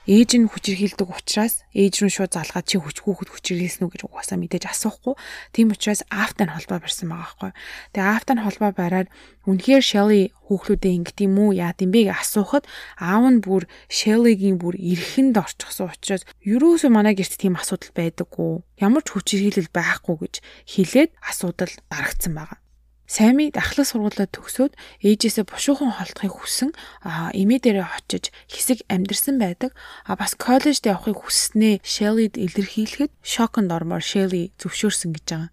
[0.07, 4.39] ээж нь хүчирхийлдэг учраас ээж рүү шууд залгаад чи хүч хүүхэд хүчирхийлсэн үү гэж угаасаа
[4.39, 5.19] мэдээж асуухгүй.
[5.51, 7.51] Тийм учраас Афтай холбоо барьсан байгаа байхгүй.
[7.91, 9.07] Тэгээ Афтай холбоо бариад
[9.43, 12.63] үнэхээр Shelly хүүхлүүдээ ингэт юм уу яа гэм бэ гэж асуухад
[12.95, 18.63] аав нь бүр Shelly-гийн бүр эрхэнд орчихсон учраас юуроосо манай гэрт тийм асуудал байдаггүй.
[18.79, 20.33] Ямар ч хүчирхийлэл байхгүй гэж
[20.71, 22.59] хэлээд асуудал дарагдсан байгаа.
[23.07, 26.75] Сайми дахлах сургуулаа төгсөөд ээжээсээ бушуухан холдохыг хүсэн
[27.07, 29.71] эмээ дээрээ очиж хэсэг амьдэрсэн байдаг.
[30.03, 35.51] А бас коллежд явахыг хүснээ Shelly-д илэрхийлэхэд шоконд ормоор Shelly зөвшөөрсөн гэж байгаа.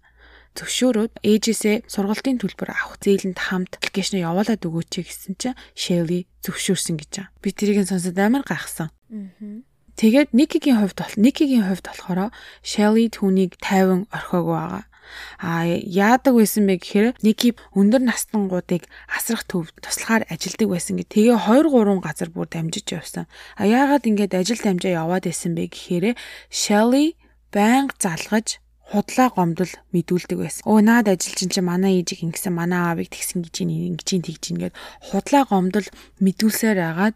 [0.55, 7.11] Зөвшөөрөөд ээжээсээ сургалтын төлбөр авах зээлэнд хамт аппликейшн явуулаад өгөөч гэсэн чинь Shelly зөвшөөрсөн гэж
[7.23, 7.31] байгаа.
[7.39, 8.91] Би тэрийг сонсоод амар гайхсан.
[9.95, 14.83] Тэгээд Никигийн хувьд бол Никигийн хувьд болохоор Shelly түүнийг 50 орхиогүй байгаа.
[15.39, 21.05] А яадаг байсан бэ гэхээр Ники өндөр настангуудыг асрах төв туслахаар ажилдаг байсан гэ.
[21.11, 23.25] Тэгээ 2 3 газар бүр дамжиж явсан.
[23.59, 26.17] А яагаад ингэж ажил дамжаа яваад байсан бэ гэхээр
[26.49, 27.15] Shelly
[27.51, 30.61] байнга залгаж худлаа гомдол мэдүүлдэг байсан.
[30.69, 34.75] Өө наад ажилчин чи манай ээжийг ингэсэн манай аавыг тэгсэн гэж ингэж тэгж ингээд
[35.09, 35.87] худлаа гомдол
[36.21, 37.15] мэдүүлсээр агаад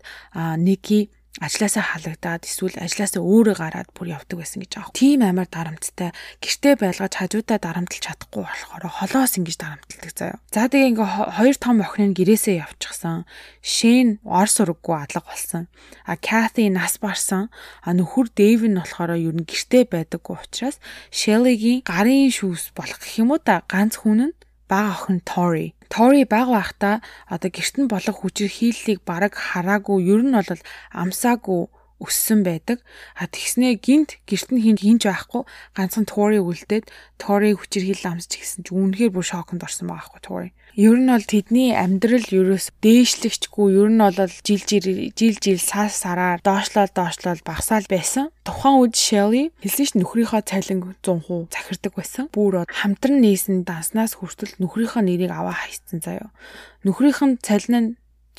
[0.58, 4.92] Ники ажлаасаа халагдаад эсвэл ажлаасаа өөрөө гараад бүр явдаг байсан гэж аах.
[4.92, 6.12] Тийм амар дарамттай
[6.44, 10.38] гэртээ байлгаж хажуудаа дарамтлж чадахгүй болохоор холоос ингэж дарамтлагдаг заяа.
[10.52, 11.10] За тэгээ ингээ
[11.40, 13.24] хоёр том охин нь гэрээсээ явчихсан.
[13.64, 15.72] Шэн ор сураггүй адлага болсон.
[16.04, 17.48] А Кати нас барсан.
[17.88, 23.24] А нөхөр Дэйв нь болохоор ер нь гэртээ байдаггүй учраас Шеллигийн гарын шүүс болох гэх
[23.24, 24.38] юм уу та ганц хүн нь
[24.68, 26.96] бага охин Тори Тори бага байхдаа
[27.34, 30.00] одоо гэрт нь болох хүчирхийллийг бараг хараагүй.
[30.14, 30.62] Ер нь бол
[31.02, 31.62] амсаагүй
[32.00, 32.80] өссөн байдаг.
[33.20, 35.44] А тэгснээ гинт гэрт нь хинж хинж байхгүй
[35.76, 36.88] ганцхан Тори үлдээд
[37.20, 40.50] Тори хүчирхийлэл амсч гисэн чи үнэхээр бүр шоконд орсон байгаа байхгүй Тори.
[40.80, 44.16] Ер нь бол тэдний амьдрал ерөөс дээшлэгчгүй ер нь бол
[44.48, 48.32] жил жил жил сар сараар доошлол доошлол багасаал байсан.
[48.48, 52.32] Тухайн үед Shelly хэлсэн ш нөхрийнхөө цалин 100% захирдаг байсан.
[52.32, 56.32] Бүр хамтран нээсэн данснаас хүртэл нөхрийнхөө нэрийг аваа хайцсан заяо.
[56.88, 57.90] Нөхрийнх нь цалин нь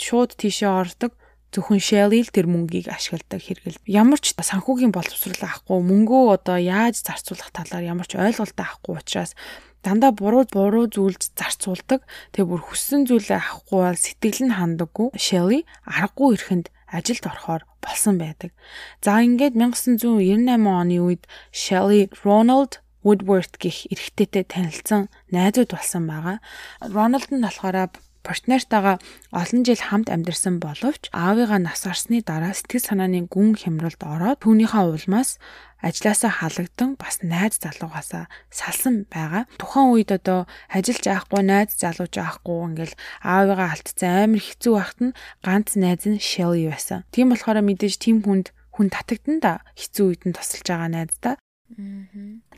[0.00, 1.12] шууд тийшээ ордог
[1.50, 3.82] зөвхөн Shelly л тэр мөнгийг ашигладаг хэрэгэл.
[3.90, 9.34] Ямар ч санхүүгийн боловсрол авахгүй мөнгөө одоо яаж зарцуулах талаар ямар ч ойлголт авахгүй учраас
[9.82, 12.06] дандаа буруу буруу зүйлд зарцуулдаг.
[12.36, 15.08] Тэгээ бүр хүссэн зүйлээ авахгүй бол сэтгэл нь хандаггүй.
[15.18, 18.54] Shelly аргагүй ирэхэнд ажилд орохоор болсон байдаг.
[19.02, 26.38] За ингээд 1998 оны үед Shelly Ronald Woodworth гэх эрэгтэйтэй танилцсан найзууд болсон байгаа.
[26.84, 27.88] Ronald нь болохоор
[28.26, 28.96] партнертайгаа
[29.32, 34.84] олон жил хамт амьдарсан боловч аавыгаа нас арсны дараа сэтгэл санааны гүн хямралд ороод түүнийхээ
[34.86, 35.40] улмаас
[35.80, 39.48] ажлаасаа халагдан бас найз залуугаасаа салсан байгаа.
[39.56, 42.94] Тухайн үед одоо ажиллаж авахгүй найз залууж авахгүй ингээл
[43.24, 47.08] аавыгаа алдсан амар хэцүү байхад нь ганц найз нь Shelly байсан.
[47.12, 51.40] Тийм болохоор мэдээж тийм хүнд хүн татагдан да хэцүү үед нь тусалж байгаа найз да.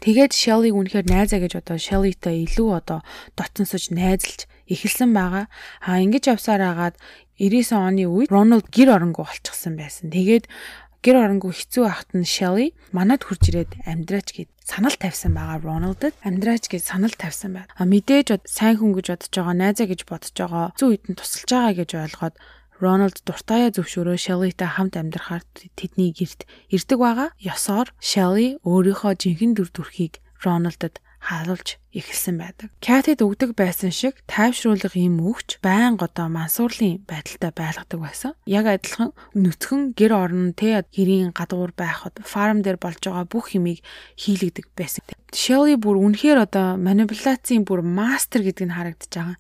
[0.03, 3.05] Тэгээд Shelly-г үнэхээр найзаа гэж одоо Shelly-тай илүү одоо
[3.39, 5.47] дотсон сууж найзалж эхэлсэн байгаа.
[5.85, 6.97] А ингэж явсаар агаад
[7.37, 10.09] 99 оны үед Рональд гэр оронгоо олчихсан байсан.
[10.09, 10.49] Тэгээд
[11.03, 16.15] гэр оронгоо хэцүү ахт нь Shelly манад хурж ирээд амьдраач гэд санал тавьсан байгаа Рональдд
[16.23, 17.71] амьдраач гэж санал тавьсан байна.
[17.75, 21.75] А мэдээж сайн хүн гэж бодож байгаа, найзаа гэж бодож байгаа, зүү хитэн тусалж байгаа
[21.75, 22.37] гэж ойлгоод
[22.83, 25.43] Рональд дуртаяа зөвшөөрөө Shelly-тай хамт амьдрахаар
[25.79, 27.29] тэдний герт ирдэг байгаа.
[27.39, 32.69] Ёсоор Shelly өөрийнхөө жинхэнэ дүр төрхийг Рональдд харуулж эхэлсэн байдаг.
[32.83, 38.33] Катид өгдөг байсан шиг тайвшруулах юм өгч байнга одоо мансуурлын байдалтай байлгадаг байсан.
[38.51, 43.85] Яг адилхан нүцгэн гэр орон тэ гэрийн гадуур байхад фарм дээр болж байгаа бүх юмыг
[44.19, 45.07] хийлэгдэг байсан.
[45.31, 49.39] Shelly бүр үнэхээр одоо манипуляцийн бүр мастер гэдэг нь харагдаж байгаа.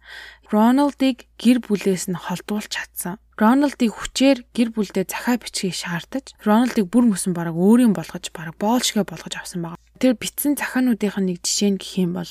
[0.52, 3.16] Рональдыг гэр бүлээс нь холдуулж чадсан.
[3.40, 9.08] Рональдыг хүчээр гэр бүлдээ захаа бичгийг шаардаж, Рональдыг бүр мөсөн бараг өөрийн болгож бараг боолшгэ
[9.08, 9.80] болгож авсан байна.
[10.00, 12.28] Тэр битсэн захаануудынх нь нэг жишээ нь гэх юм бол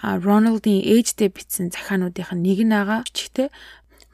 [0.00, 3.48] Рональдын ээжтэй битсэн захаануудынх нь нэг нь агаа чигтээ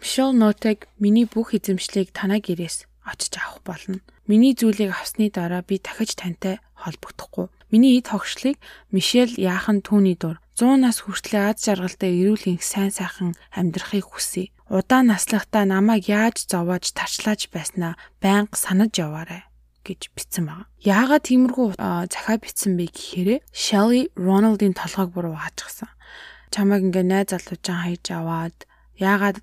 [0.00, 3.98] Michelle Notek миний бүх эзэмшлийг танаа гэрээс очиж авах болно.
[4.28, 7.48] Миний зүйлийг авсны дараа би дахиж тантай холбогдохгүй.
[7.70, 8.60] Миний эд хогшлыг
[8.92, 14.52] Мишель яахан түүний дур 100 нас хүртлээр аз жаргалтай эрүүл энх сайн сайхан амьдрахыг хүсье.
[14.70, 19.46] Удаан наслахтаа намайг яаж зовоож тарчлааж байснаа байнга санаж яваарай
[19.86, 20.66] гэж бичсэн байна.
[20.82, 21.78] Яагаад тиймэрхүү
[22.10, 25.88] захаа бичсэн бэ гэхээр Shelly Ronald-ийн толгойг буруу хаажчихсан.
[26.50, 28.56] Чамайг ингээ найз залуучаан хайж аваад
[28.98, 29.38] яагаад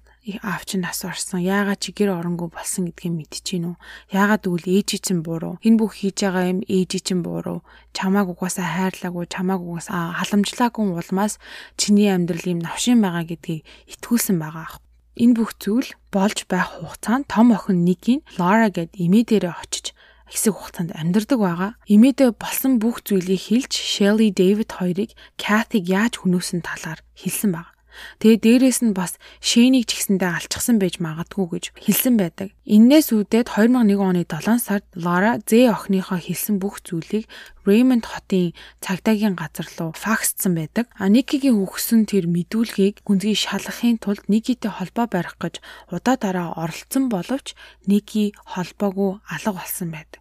[0.65, 3.71] чинь нас орсон яагаад чи гэр оронгүй болсон гэдгийг мэдчихэв нү
[4.09, 7.61] яагаад үл ээжи чинь буруу энэ бүх хийж байгаа юм ээжи чинь буруу
[7.93, 11.37] чамааг угаасаа хайрлаагүй чамааг угаасаа халамжлаагүй улмаас
[11.77, 14.81] чиний амьдрал юм навшин байгаа гэдгийг итгүүлсэн байгаа
[15.21, 19.93] энэ бүх зүйл болж байх хугацаанд том охин нэг нь Лара гэд эмээ дээрээ очиж
[20.33, 21.71] хэсэг хугацаанд амьдардаг байгаа.
[21.85, 27.72] Имэдэ болсон бүх зүйлийг хэлж Shelly David хоёрыг Kathy-г яаж хүнөөсөн талаар хэлсэн баг.
[28.19, 32.55] Тэгээ дээрэс нь бас Шэнийг ч гэсэндээ алчсан байж магадгүй гэж хэлсэн байдаг.
[32.63, 37.27] Иннээс үүдээд 2001 оны 7 сард Лара Зэ охиныхоо хэлсэн бүх зүйлийг
[37.67, 40.91] Raymond хотын цагдаагийн газар руу факсцсан байдаг.
[40.99, 47.07] А Никигийн өгсөн тэр мэдүүлгийг гүнзгий шалгахын тулд Никитэй холбоо барих гэж удаа дараа оролцсон
[47.07, 47.55] боловч
[47.87, 50.19] Ники холбоогүй алга болсон байдаг.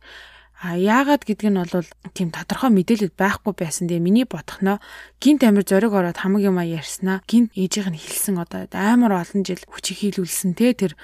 [0.62, 3.90] А яагаад гэдг нь бол тийм тодорхой мэдээлэл байхгүй байсан.
[3.90, 4.78] Тэгээ миний бодохноо
[5.18, 9.42] гинт амир зориг ороод хамаг юм а ярьснаа гинт ээжийнх нь хэлсэн одоо амар олон
[9.42, 10.94] жил хүчийг хийлүүлсэн те тэр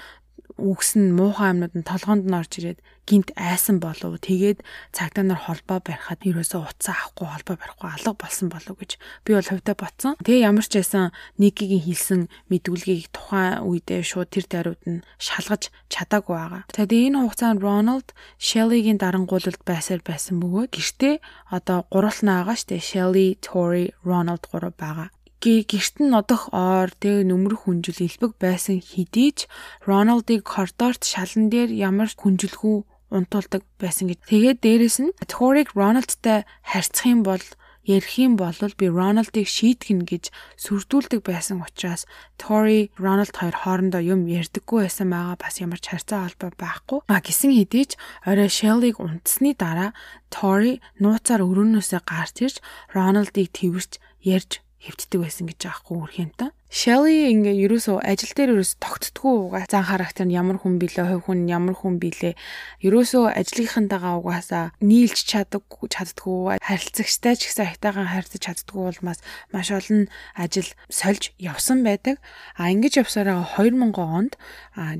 [0.59, 2.79] үгсэн муухай амьнууд нь толгоонд нь орж ирээд
[3.09, 4.61] гинт айсан болов тэгээд
[4.93, 8.91] цагдаа нар холбоо барихад ерөөсөө утсаа авахгүй холбоо барихгүй алга болсон болов гэж
[9.25, 10.13] би бол хувьдаа ботсон.
[10.21, 11.09] Тэгээ ямар ч байсан
[11.41, 12.21] Никигийн хэлсэн
[12.53, 16.63] мэдүүлгийг тухайн үедээ шууд тэр даруйд нь шалгаж чадаагүй байгаа.
[16.69, 21.15] Тэгээд энэ хугацаанд Рональд Shelly-гийн дарангуулалд байсаар байсан бөгөөд гэртээ
[21.49, 25.09] одоо гурвалнаа байгаа штэ Shelly, Tori, Ronald гурав байгаа
[25.41, 29.39] гэрт нь нодох оор тэг нөмрөх хүнжил элбэг байсан хэдий ч
[29.87, 34.19] Роналдыг коридорт шалан дээр ямар хүнжилгүй унтуулдаг байсан гэж.
[34.29, 37.41] Тэгээд дээрэс нь Ториг Рональдтай харьцах юм бол
[37.89, 40.29] ярих юм бол би Рональдыг шийтгэн гэж
[40.61, 42.05] сүрдүүлдэг байсан учраас
[42.37, 46.99] Тори Рональд хоёр хоорондоо юм ярьдаггүй байсан байгаа бас ямар ч харьцаа холбоо байхгүй.
[47.09, 47.91] А гисэн хэдий ч
[48.29, 49.97] орой Shelly-г унтсны дараа
[50.29, 52.57] Тори нууцаар өрөөнөөсөө гарч ирж
[52.93, 56.49] Рональдыг тэрвэрч ярьж хэвддэг байсан гэж аахгүй үрхэнтэй.
[56.69, 61.25] Shelly ингээ ерөөсөө ажил дээр ерөөс тогтдгүй угаа зан характер нь ямар хүн билээ, хувь
[61.27, 62.37] хүн ямар хүн билээ.
[62.85, 69.19] Ерөөсөө ажлынхантайгаа угаасаа нийлж чаддаггүй, чаддаггүй, харилцагчтай ч гэсэн айтайхан харьцаж чаддаггүй улмаас
[69.51, 70.07] маш олон
[70.37, 72.21] ажил сольж явсан байдаг.
[72.53, 74.37] А ингэж явсараа 2000 онд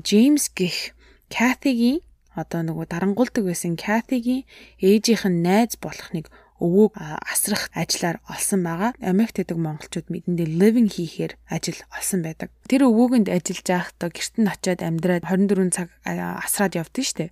[0.04, 0.92] Джеймс гих
[1.30, 2.02] Катигийн
[2.34, 4.46] одоо нөгөө дарангуулдаг байсан Катигийн
[4.82, 6.26] ээжийнх нь найз болох нэг
[6.60, 8.90] өвөөг асрах ажиллаар олсон байгаа.
[9.00, 12.48] Америкт байдаг монголчууд мэдэндээ living хийхээр ажил олсон байдаг.
[12.68, 17.30] Тэр өвөөгэнд ажиллаж байхдаа гэрт нь очиод амьдраад 24 цаг асраад явдсан шүү дээ.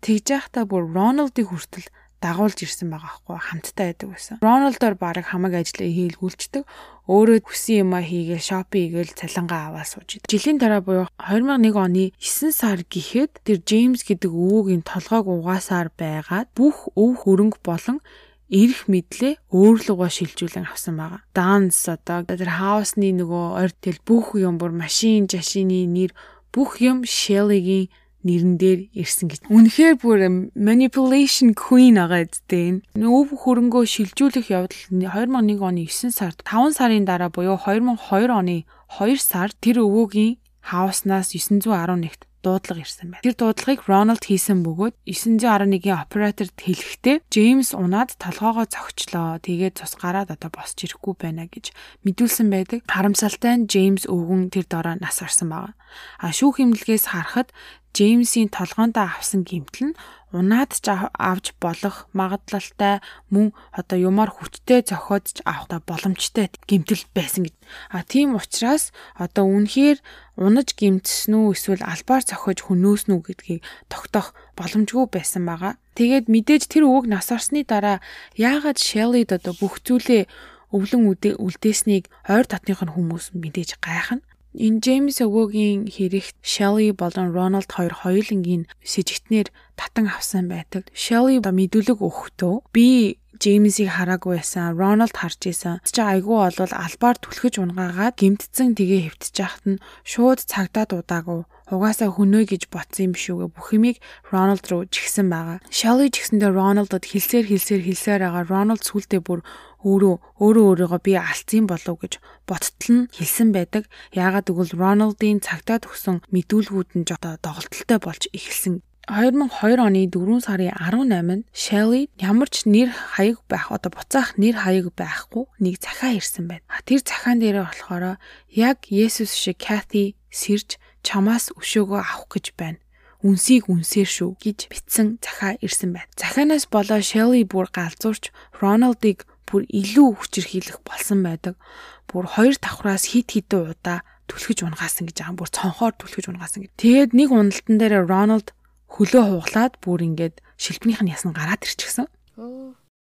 [0.00, 4.36] Тэгж байхдаа бүр Рональдыг хүртэл дагуулж ирсэн байгаа хгүй хамттай байдаг байсан.
[4.42, 6.62] Рональдоор баг хамаг ажлаа хийлгүүлцдэг.
[7.06, 10.26] Өөрөө хүсэн юмаа хийгээл шопинг хийгээл цалингаа аваад сууж идэв.
[10.26, 16.50] Жилийн дараа буюу 2001 оны 9 сар гэхэд тэр Джеймс гэдэг өвөөгийн толгойг угаасаар байгаад
[16.58, 18.02] бүх өв хөрөнгө болон
[18.48, 21.20] ирэх мэдлээ өөрлөгөө шилжүүлэн авсан байгаа.
[21.36, 26.16] Данс одоо тэр хаусны нөгөө орд тэл бүх юм бүр машин, жашины нэр
[26.52, 27.92] бүх юм Shelly-гийн
[28.24, 29.40] нэрэн дээр ирсэн гэж.
[29.46, 32.82] Үнэхээр бүр manipulation queen байгаа үстэй.
[32.98, 38.66] Өв хөрөнгөө шилжүүлэх явдал 2001 оны 9 сард 5 сарын дараа буюу 2002 оны
[38.98, 40.36] 2 сард тэр өвөөгийн
[40.68, 43.24] хауснаас 911-т дуудлага ирсэн байна.
[43.24, 49.42] Тэр дуудлагыг Рональд хийсэн бөгөөд 911-ийн операторд хэлэхдээ Джеймс унаад толгоогоо цогчлоо.
[49.42, 51.74] Тэгээд цус гараад одоо босч ирэхгүй байна гэж
[52.06, 52.86] мэдүүлсэн байдаг.
[52.86, 55.74] Харамсалтай нь Джеймс өвгөн тэр дороо нас орсон байна.
[56.22, 57.50] А шүүх имлгээс харахад
[57.96, 59.98] Джеймсийн толгоондоо авсан гэмтэл нь
[60.32, 63.00] унаад ч авч болох магадлалтай
[63.32, 67.56] мөн одоо юмар хүчтэй зохиодж авах боломжтой гэмтэл байсан гэж.
[67.88, 69.98] А тийм учраас одоо үнэхээр
[70.36, 75.80] унаж гимтсэн үү эсвэл албаар зохиож хөнөөсөн үү гэдгийг тогтоох боломжгүй байсан байгаа.
[75.96, 78.04] Тэгээд мэдээж тэр өвөг нас орсны дараа
[78.36, 80.28] яагаад Shelly-д одоо бүх зүйлээ
[80.76, 84.27] өвлөн үлдээснийг ойр татных нь хүмүүс мэдээж гайхна.
[84.58, 90.90] Энэ Джеймс өвөөгийн хэрэгт Shelly болон Ronald хоёр хоёулангийн сэжигтнэр татан авсан байдаг.
[90.98, 94.74] Shelly ба мэдүүлэг өгөхдөө би Джеймсийг хараагүй байсан.
[94.74, 95.78] Рональд харж исэн.
[95.86, 101.46] Чи айгүй болвол албаар түлхэж унгаагаад гимтцэн тгээ хөвтөж яхад нь шууд цагдаа дуудаагүй.
[101.68, 103.96] Угаасаа хөнөө гэж ботсон юм шүүгээ бүх юмыг
[104.32, 105.60] Рональд руу жигсэн байгаа.
[105.68, 108.44] Shelly ч гэсэндээ Рональдод хэлсээр хэлсээр хэлсээр байгаа.
[108.48, 109.44] Рональд сүултээ бүр
[109.84, 112.12] өөрөө өөрөө өөрийгөө би алдсан болов гэж
[112.48, 113.84] боттол нь хэлсэн байдаг.
[114.16, 120.72] Яагаад гэвэл Рональдын цагтаа төгсөн мэдүүлгүүд нь жоо доголдолтой болж эхэлсэн 2002 оны 4 сарын
[120.76, 126.44] 18-нд Shelly ямар ч нэр хаяг байх одоо буцаах нэр хаяг байхгүй нэг захаа ирсэн
[126.44, 126.64] байна.
[126.84, 128.20] Тэр захаан дээр болохоор
[128.52, 130.76] яг Есүс шиг Kathy сэрж
[131.06, 132.78] чамаас өшөөгөө авах гэж байна
[133.22, 136.10] үнсийг үнсээр шүү гэж бичсэн захаа ирсэн байна.
[136.14, 138.30] Захаанаас болоо Shelly бүр галзуурч
[138.62, 141.58] Ronald-ыг бүр илүү хүчирхийлэх болсон байдаг.
[142.06, 145.34] Бүр хоёр давхраас хит хитэн удаа түлхэж унгаасан гэж байгаа.
[145.34, 146.70] Бүр цонхоор түлхэж унгаасан гэж.
[146.78, 148.54] Тэгээд нэг уналтан дээр Рональд
[148.86, 152.06] хөлөө хуглаад бүр ингээд шилбнийх нь ясна гараад ирчихсэн.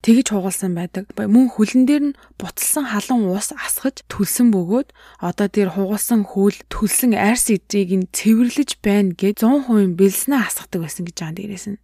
[0.04, 1.08] Тэгэж хугалсан байдаг.
[1.16, 4.92] Мөн хөлн дээр нь буцалсан халуун ус асгаж түлсэн бөгөөд
[5.24, 11.08] одоо тэр хугалсан хөл түлсэн арс идрийг нь цэвэрлэж байна гэж 100% бэлснэ асгадаг байсан
[11.08, 11.80] гэж байгаа дээрээс нь.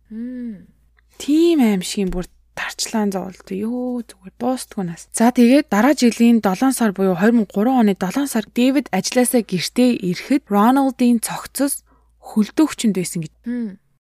[1.15, 2.27] тийм аимшигын бүр
[2.59, 5.07] тарчлаан зовлт ёо зүгээр дуустгүй нас.
[5.15, 10.43] За тэгээд дараа жилийн 7 сар буюу 2003 оны 7 сар Дэвид ажилласаа гэртээ ирэхэд
[10.51, 11.87] Роналдын цогцос
[12.19, 13.33] хөлдөөгчөнд байсан гэж.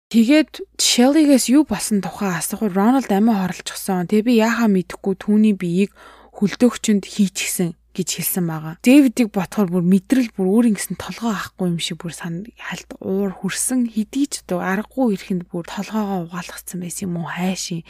[0.06, 4.06] Тэгээд Шеллигээс юу болсон тухай асуухад Рональд амиа хорлцсон.
[4.06, 5.90] Тэгээ би яахаа мэдэхгүй түүний биеийг
[6.38, 8.74] хөлдөөгчөнд хийчихсэн гэж хэлсэн байгаа.
[8.86, 13.34] Дэвидийг ботхоор бүр мэдрэл бүр өөр ингэсэн толгоо авахгүй юм шиг бүр сан хальт уур
[13.34, 13.90] хүрсэн.
[13.90, 17.32] Хэдий ч одоо аргагүй ирэхэнд бүр толгоогоо угаалгацсан байсан юм уу?
[17.32, 17.82] Хайшин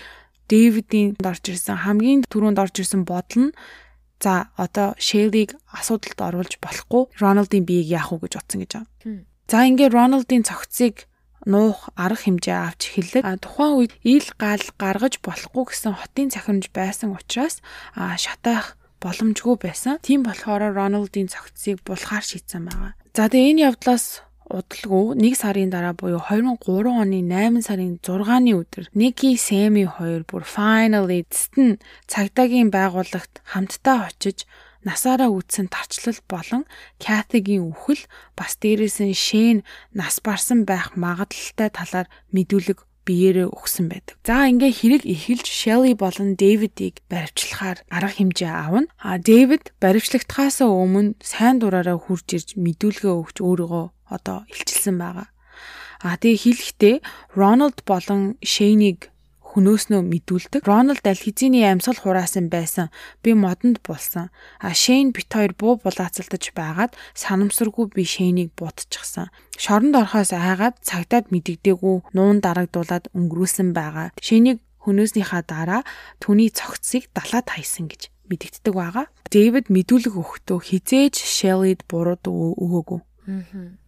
[0.48, 1.84] Дэвидийн орж ирсэн.
[1.84, 3.56] Хамгийн түрүүнд орж ирсэн бодол нь
[4.22, 7.12] за одоо Шейлиг асуудалд оруулж болохгүй.
[7.18, 9.26] Роналдын биеийг яах уу гэж утсан гэж байгаа.
[9.50, 11.10] За ингээд Роналдын цогцыг
[11.46, 13.22] нуух арга хэмжээ авч эхэллээ.
[13.40, 17.62] Тухайн үед ил гал гаргаж болохгүй гэсэн хотын цахимж байсан учраас
[17.94, 20.02] шатаах боломжгүй байсан.
[20.02, 22.92] Тийм болохоор Роналдын цогцыг булахаар шийдсэн байгаа.
[23.14, 28.84] За тэгээ энэ явдлаас удалгүй 1 сарын дараа буюу 2003 оны 8 сарын 6-ны өдөр
[28.94, 34.46] Ники Сэми хоёр бүр finally эцэст цагдаагийн байгууллагт хамтдаа очиж
[34.86, 36.62] насаараа үтсэн тарчлал болон
[37.02, 38.06] Катигийн үхэл
[38.38, 39.58] бас дээрээс нь Шэн
[39.90, 44.18] нас барсан байх магадлалтай талаар мэдүүлэг биеэрээ өгсөн байдаг.
[44.26, 48.90] За ингээ хэрэг эхэлж Shelly болон David-ийг баривчлахаар арга хэмжээ авна.
[48.98, 55.30] А David баривчлагтахаас өмнө сайн дураараа хурж ирж мэдүүлгээ өгч өөрийгөө одоо илчилсэн байгаа.
[56.02, 56.96] А тэгээ хэлэхдээ
[57.38, 59.14] Рональд болон Шейнийг
[59.56, 60.68] хөнөөснөө мэдүүлдэг.
[60.68, 62.92] Рональд аль хэзээний амьсгал хураасан байсан.
[63.24, 64.28] Би модонд булсан.
[64.60, 69.32] А Шейн бит хоёр буу булаацалтаж байгаад санамсаргүй би Шейнийг будчихсан.
[69.56, 74.12] Шоронд орохоос айгаад цагдаад мэдэгдээгүй нуун дарагдуулаад өнгөрүүлсэн байгаа.
[74.20, 75.82] Шейнийг хөнөөснийхаа дараа
[76.20, 79.08] түүний цогцсыг далаад хайсан гэж мэдэгддэг байгаа.
[79.32, 82.20] Дэвид мэдүүлэг өгөхдөө хизээж Шеллид буруу
[82.60, 83.00] өгөөгүй.
[83.32, 83.85] Аа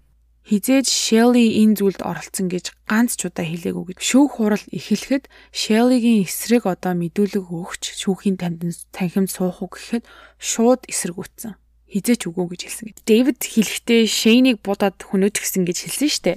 [0.49, 3.99] хизээж Shelly энэ зүйлд оролцсон гэж ганц ч удаа хэлээгүй гэж.
[4.01, 10.09] Шүүх хурал эхлэхэд Shelly-гийн эсрэг одоо мэдүүлэг өгч шүүхийн танхимд суух уу гэхэд
[10.41, 11.61] шууд эсрэгүүцсэн.
[11.89, 12.99] Хизээч үгүй гэж хэлсэн гэж.
[13.09, 16.33] Дэвид хэлэхдээ Shane-ыг будаад хөнөөж гисэн гэж хэлсэн штэ.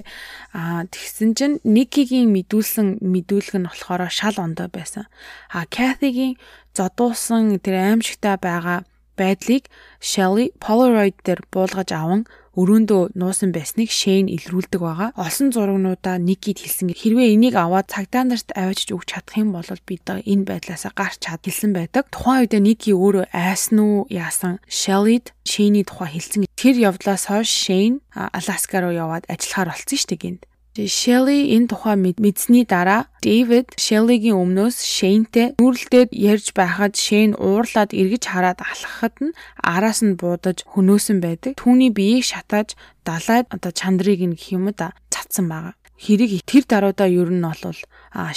[0.56, 5.12] Аа тэгсэн чинь Nikki-гийн мэдүүлсэн мэдүүлэг нь болохоор шал ондоо байсан.
[5.52, 6.40] Аа Kathy-гийн
[6.72, 8.88] зодуусан тэр аимшигтай байгаа
[9.20, 9.68] байдлыг
[10.00, 15.10] Shelly Polaroid дээр буулгаж аван өрөөндөө нуусан байсныг Шэйн илрүүлдэг байгаа.
[15.16, 16.92] Олсон зурагнуудаа Никид хэлсэн.
[16.92, 21.24] Хэрвээ энийг аваад цагдаа нарт авчиж өгч чадах юм бол би одоо энэ байдлаас гарч
[21.24, 22.12] чад хэлсэн байдаг.
[22.12, 26.44] Тухайн үед Ники өөрөө айсан уу яасан Шеллид Шэйний тухай хэлсэн.
[26.60, 30.42] Тэр явдлаас хойш Шэйн Аласка руу яваад ажиллахаар болсон шүү дээ гинт.
[30.72, 38.24] Shelly энэ тухай мэдсэний дараа David Shelly-гийн өмнөөс Shane-тэй нүүрэлдээд ярьж байхад Shane уурлаад эргэж
[38.32, 41.60] хараад алхахад нь араас нь буудаж хөнөөсөн байдаг.
[41.60, 42.72] Түүний биеийг шатааж
[43.04, 47.80] далайд одоо чандрыг нь гэх юм да цацсан байгаа хэрэг тэр даруйдаа ер нь бол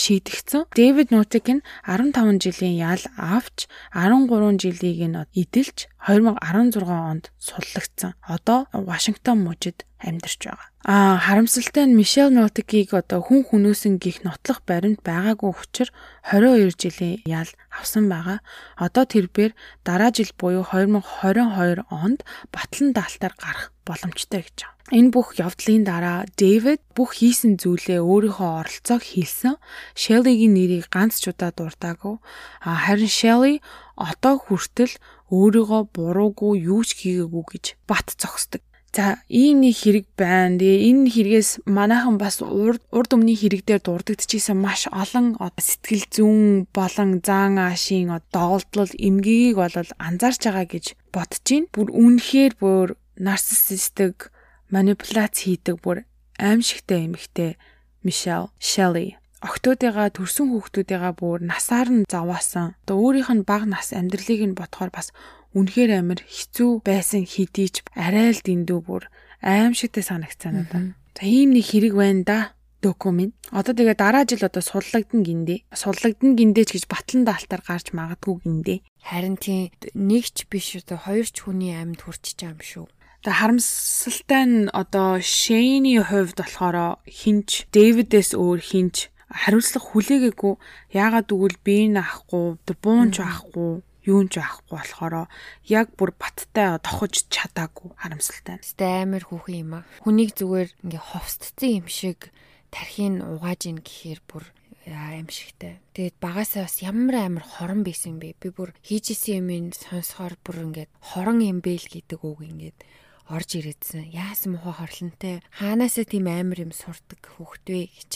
[0.04, 0.70] шийдэгцэн.
[0.76, 3.66] Дэвид Нутик нь 15 жилийн ял авч
[3.96, 8.14] 13 жилийг нь эдэлж 2016 онд суллагдсан.
[8.22, 10.70] Одоо Вашингтон мужид амьдарч байгаа.
[10.86, 15.90] А харамсалтай нь Мишель Нотикийг одоо хүн хүнөөсөн гих нотлох баримт байгаагүй учраас
[16.30, 18.40] 22 жилийн ял авсан байгаа.
[18.78, 22.22] Одоо тэрээр дараа жил буюу 2022 онд
[22.54, 24.76] батлан даалтаар гарах боломжтой гэж байна.
[24.94, 29.58] Энэ бүх явдлын дараа Дэвид бүх хийсэн зүйлээ өөрийнхөө оролцоог хэлсэн.
[29.98, 32.22] Шеллигийн нэрийг ганц ч удаа дуртаагүй.
[32.62, 33.66] Харин Шелли
[33.98, 34.94] одоо хүртэл
[35.34, 38.62] өөрийгөө буруугүй юу ч хийгээгүй гэж бат зогсдог.
[38.96, 40.56] За ийм нэг хэрэг байна.
[40.56, 46.72] Тэгээ энэ хэрэгээс манайхан бас урд урд өмнө хэрэг дээр дурддагчижсэн маш олон сэтгэл зүүн
[46.72, 51.68] болон заан аашийн доголдол эмгэгийг бол анзаарч байгаа гэж бодож байна.
[51.76, 52.88] Бүр үнэхээр бүр
[53.20, 54.32] нарциссистик
[54.72, 56.08] манипуляц хийдэг бүр
[56.40, 57.60] аимшигтай эмэгтэй
[58.00, 62.80] Мишель Шелли октоодыгаа төрсэн хүүхдүүдийгаа бүр насаар нь заваасан.
[62.88, 65.12] Одоо өөрийнх нь бага нас амьдралыг нь ботхоор бас
[65.56, 69.08] үнэхээр амар хэцүү байсан хэдий ч арай л дэндүү бүр
[69.40, 71.00] аимшигтай санагцсан надад.
[71.16, 72.40] За ийм нэг хэрэг байна да
[72.84, 73.34] документ.
[73.50, 75.66] Одоо тэгээ дараа жил одоо суллагдсан гиндэ.
[75.74, 78.84] Суллагдсан гиндэж гэж батлан даалтаар гарч магадгүй гиндэ.
[79.02, 82.86] Харин тийм нэг ч биш одоо хоёр ч хүний амьд хүрчиж байгаа юм шүү.
[83.26, 90.54] Тэгээ харамсалтай нь одоо Шэйний хувьд болохоор хинч Дэвидээс өөр хинч хариуцлага хүлээгээгүй.
[90.94, 95.28] Яагаад гэвэл би энэ ахгүй, буунч ахгүй юунч байхгүй болохоор
[95.66, 98.62] яг бүр баттай тохож чадаагүй харамсалтай.
[98.62, 99.88] Тэ амар хүүхэн юм а.
[100.06, 102.30] Хүнийг зүгээр ингээ ховстцсан юм шиг
[102.70, 104.46] тархийн угааж ийн гэхээр бүр
[104.86, 105.82] аимшигтай.
[105.98, 108.38] Тэгээд багасаа бас ямар амар хорон байсан бэ?
[108.38, 112.78] Би бүр хийжсэн юм сонсохоор бүр ингээд хорон юм бэ л гэдэг үг ингээд
[113.26, 114.14] орж ирээдсэн.
[114.14, 115.42] Яасан муха хорлонтой.
[115.58, 118.12] Хаанаасаа тийм амар юм сурдаг хүүхдвэ гэж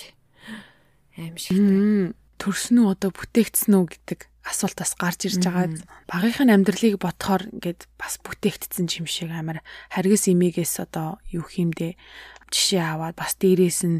[1.18, 2.14] аимшигтай.
[2.40, 5.68] төрсөн үү одоо бүтээгдсэн үү гэдэг асуулт бас гарч ирж байгаа.
[6.08, 9.60] Багийнхын амьдралыг бодохоор ингээд бас бүтээгдсэн юм шиг амар
[9.92, 12.00] харгас имигээс одоо юу хиймдээ
[12.50, 14.00] жишээ аваад бас дээрээс нь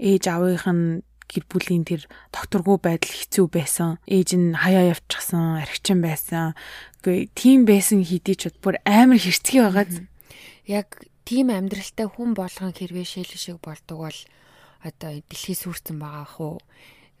[0.00, 3.98] ээж аавынх нь гэр бүлийн тэр докторгүй байдал хэцүү байсан.
[4.08, 6.54] Ээж нь хаяа явчихсан, архичин байсан.
[7.00, 9.88] Үгүй тийм байсан хэдий ч бүр амар хэрцгий байгаа.
[10.68, 10.88] Яг
[11.24, 14.20] тийм амьдралтай хүн болгон хэрвээ шил шиг болдог бол
[14.84, 16.60] одоо дэлхий сүрцэн байгаа хөө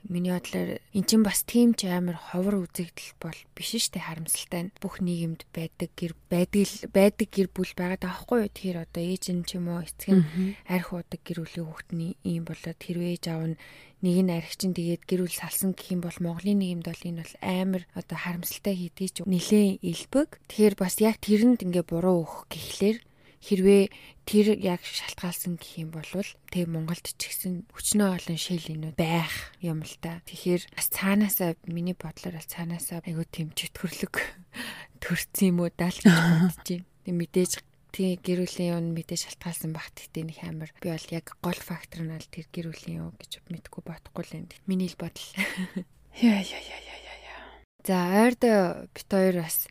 [0.04, 5.00] Миний бодлоор эн чинь бас тийм ч амар ховор үзэгдэл бол биш штэ харамсалтай бүх
[5.00, 8.52] нийгэмд байдаг гэр байдаг байдаг гэр бүл байгаа даахгүй юу?
[8.52, 10.24] Тэгэхээр одоо ээж нь ч юм уу эцэг нь
[10.68, 13.60] арх удаг гэр бүлийн хүүхдний ийм болоод хэрвээ ээж аав нь
[14.04, 17.34] нэг нь архичин тэгээд гэр бүл салсан гэх юм бол Монголын нийгэмд бол энэ бол
[17.40, 20.36] амар одоо харамсалтай хийдий ч нилээн илбэг.
[20.52, 22.98] Тэгэхээр бас яг тэрэнд ингээ буруу өгөх гэхлээр
[23.44, 23.92] хэрвээ
[24.24, 26.08] тэр яг шалтгаалсан гэх юм бол
[26.48, 30.24] тэг Монголд ч гэсэн хүчнөө олон шилэнүүд байх юм л та.
[30.24, 34.16] Тэгэхээр бас цаанаасаа миний бодлоор бол цаанаасаа айгуу тийм чөтгөрлөг
[35.04, 36.88] төрсөн юм уу даа л гэж бодож байна.
[37.04, 37.52] Тэг мэдээж
[37.92, 42.16] тий гэрүүлийн юм мэдээ шалтгаалсан багт гэдэг нэг амар би бол яг гол фактор нь
[42.16, 44.48] бол тэр гэрүүлийн юу гэж мэдгүй бодохгүй л юм.
[44.64, 45.28] Миний л бодол.
[46.18, 47.42] Яа яа яа яа яа.
[47.84, 48.42] За ойрд
[48.90, 49.68] бит хоёр бас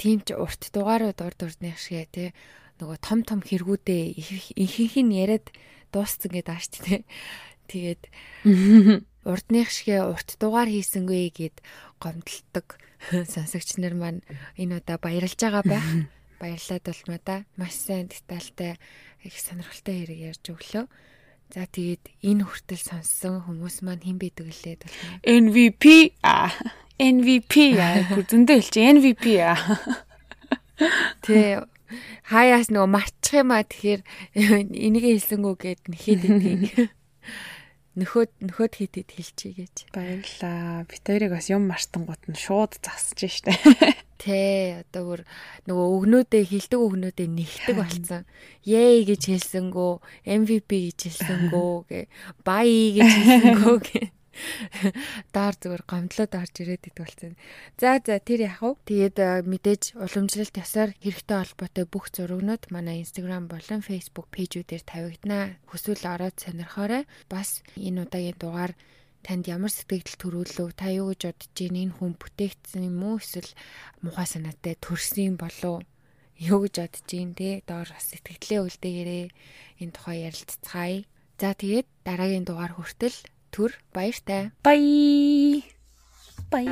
[0.00, 2.32] тийм ч урт дугаарууд урд урдных шиг тий
[2.82, 4.18] нөгөө том том хэрэгүүдээ
[4.58, 5.46] ихэнх нь яриад
[5.94, 7.06] дууссан гэдэг ааш тий.
[7.70, 8.02] Тэгээд
[9.30, 11.62] урдных шигэ урт дугаар хийсэнгүй гэд
[12.02, 12.66] гомдлдог
[13.34, 14.20] сонсогч нар маань
[14.58, 15.86] энэ удаа баярлж байгаа байх.
[16.42, 17.46] Баярлаад болмоо да.
[17.54, 18.74] Маш сайн детальтай
[19.22, 20.90] их сонирхолтой хэрэг ярьж өглөө.
[21.54, 26.50] За тэгээд энэ хүртэл сонссон хүмүүс маань хэн байдаг лээ бол MVP а
[26.98, 29.54] MVP а зөндөө хэлчих MVP а.
[31.22, 31.62] Тэ
[32.26, 34.02] хаяас нөгөө марчих юм а тэгэхээр
[34.86, 36.90] энийг хэлсэнгүү гэд нэхэд идэв.
[37.92, 39.92] Нөхөд нөхөд хийдэд хэлчихье гэж.
[39.92, 40.88] Баярлаа.
[40.88, 43.52] Бит хоёрыг бас юм мартангууд нь шууд засаж штэ.
[44.22, 45.20] Тэ одоо бүр
[45.68, 48.24] нөгөө өгнөөдөө хилдэг өгнөөдөө нэгдэг болсон.
[48.64, 49.92] Yay гэж хэлсэнгөө,
[50.24, 52.00] MVP гэж хэлсэнгөө гэ,
[52.40, 54.00] bye гэж хэлсэнгөө гэ.
[55.34, 57.32] Даар зүгээр гомдлоод орж ирээд идэх болсон.
[57.80, 58.80] За за тэр яах вэ?
[58.88, 65.56] Тэгээд э, мэдээж уламжлалт ясаар хэрэгтэй холбоотой бүх зурагнууд манай Instagram болон Facebook пэйжүүдээр тавигданаа.
[65.68, 67.04] Хүсвэл ороод сонирхоорой.
[67.28, 68.72] Бас энэ удаагийн дугаар
[69.22, 70.74] танд ямар сэтгэл төрүүлв?
[70.74, 71.78] Та юу гэж бодож байна?
[71.86, 73.22] Энэ хүн бүтээгдсэн юм уу?
[73.22, 73.50] Эсвэл
[74.02, 75.86] мухаа санаатай төрсөн болов?
[76.42, 77.62] Юу гэж бодож байна те?
[77.62, 79.24] Доор бас сэтгэлээ үлдээгээрээ
[79.86, 81.06] энэ тухай ярилцгаая.
[81.38, 83.14] За тэгээд дараагийн дугаар хүртэл
[83.52, 84.50] төр баяртай.
[84.64, 85.62] Bye.
[86.50, 86.68] Bye.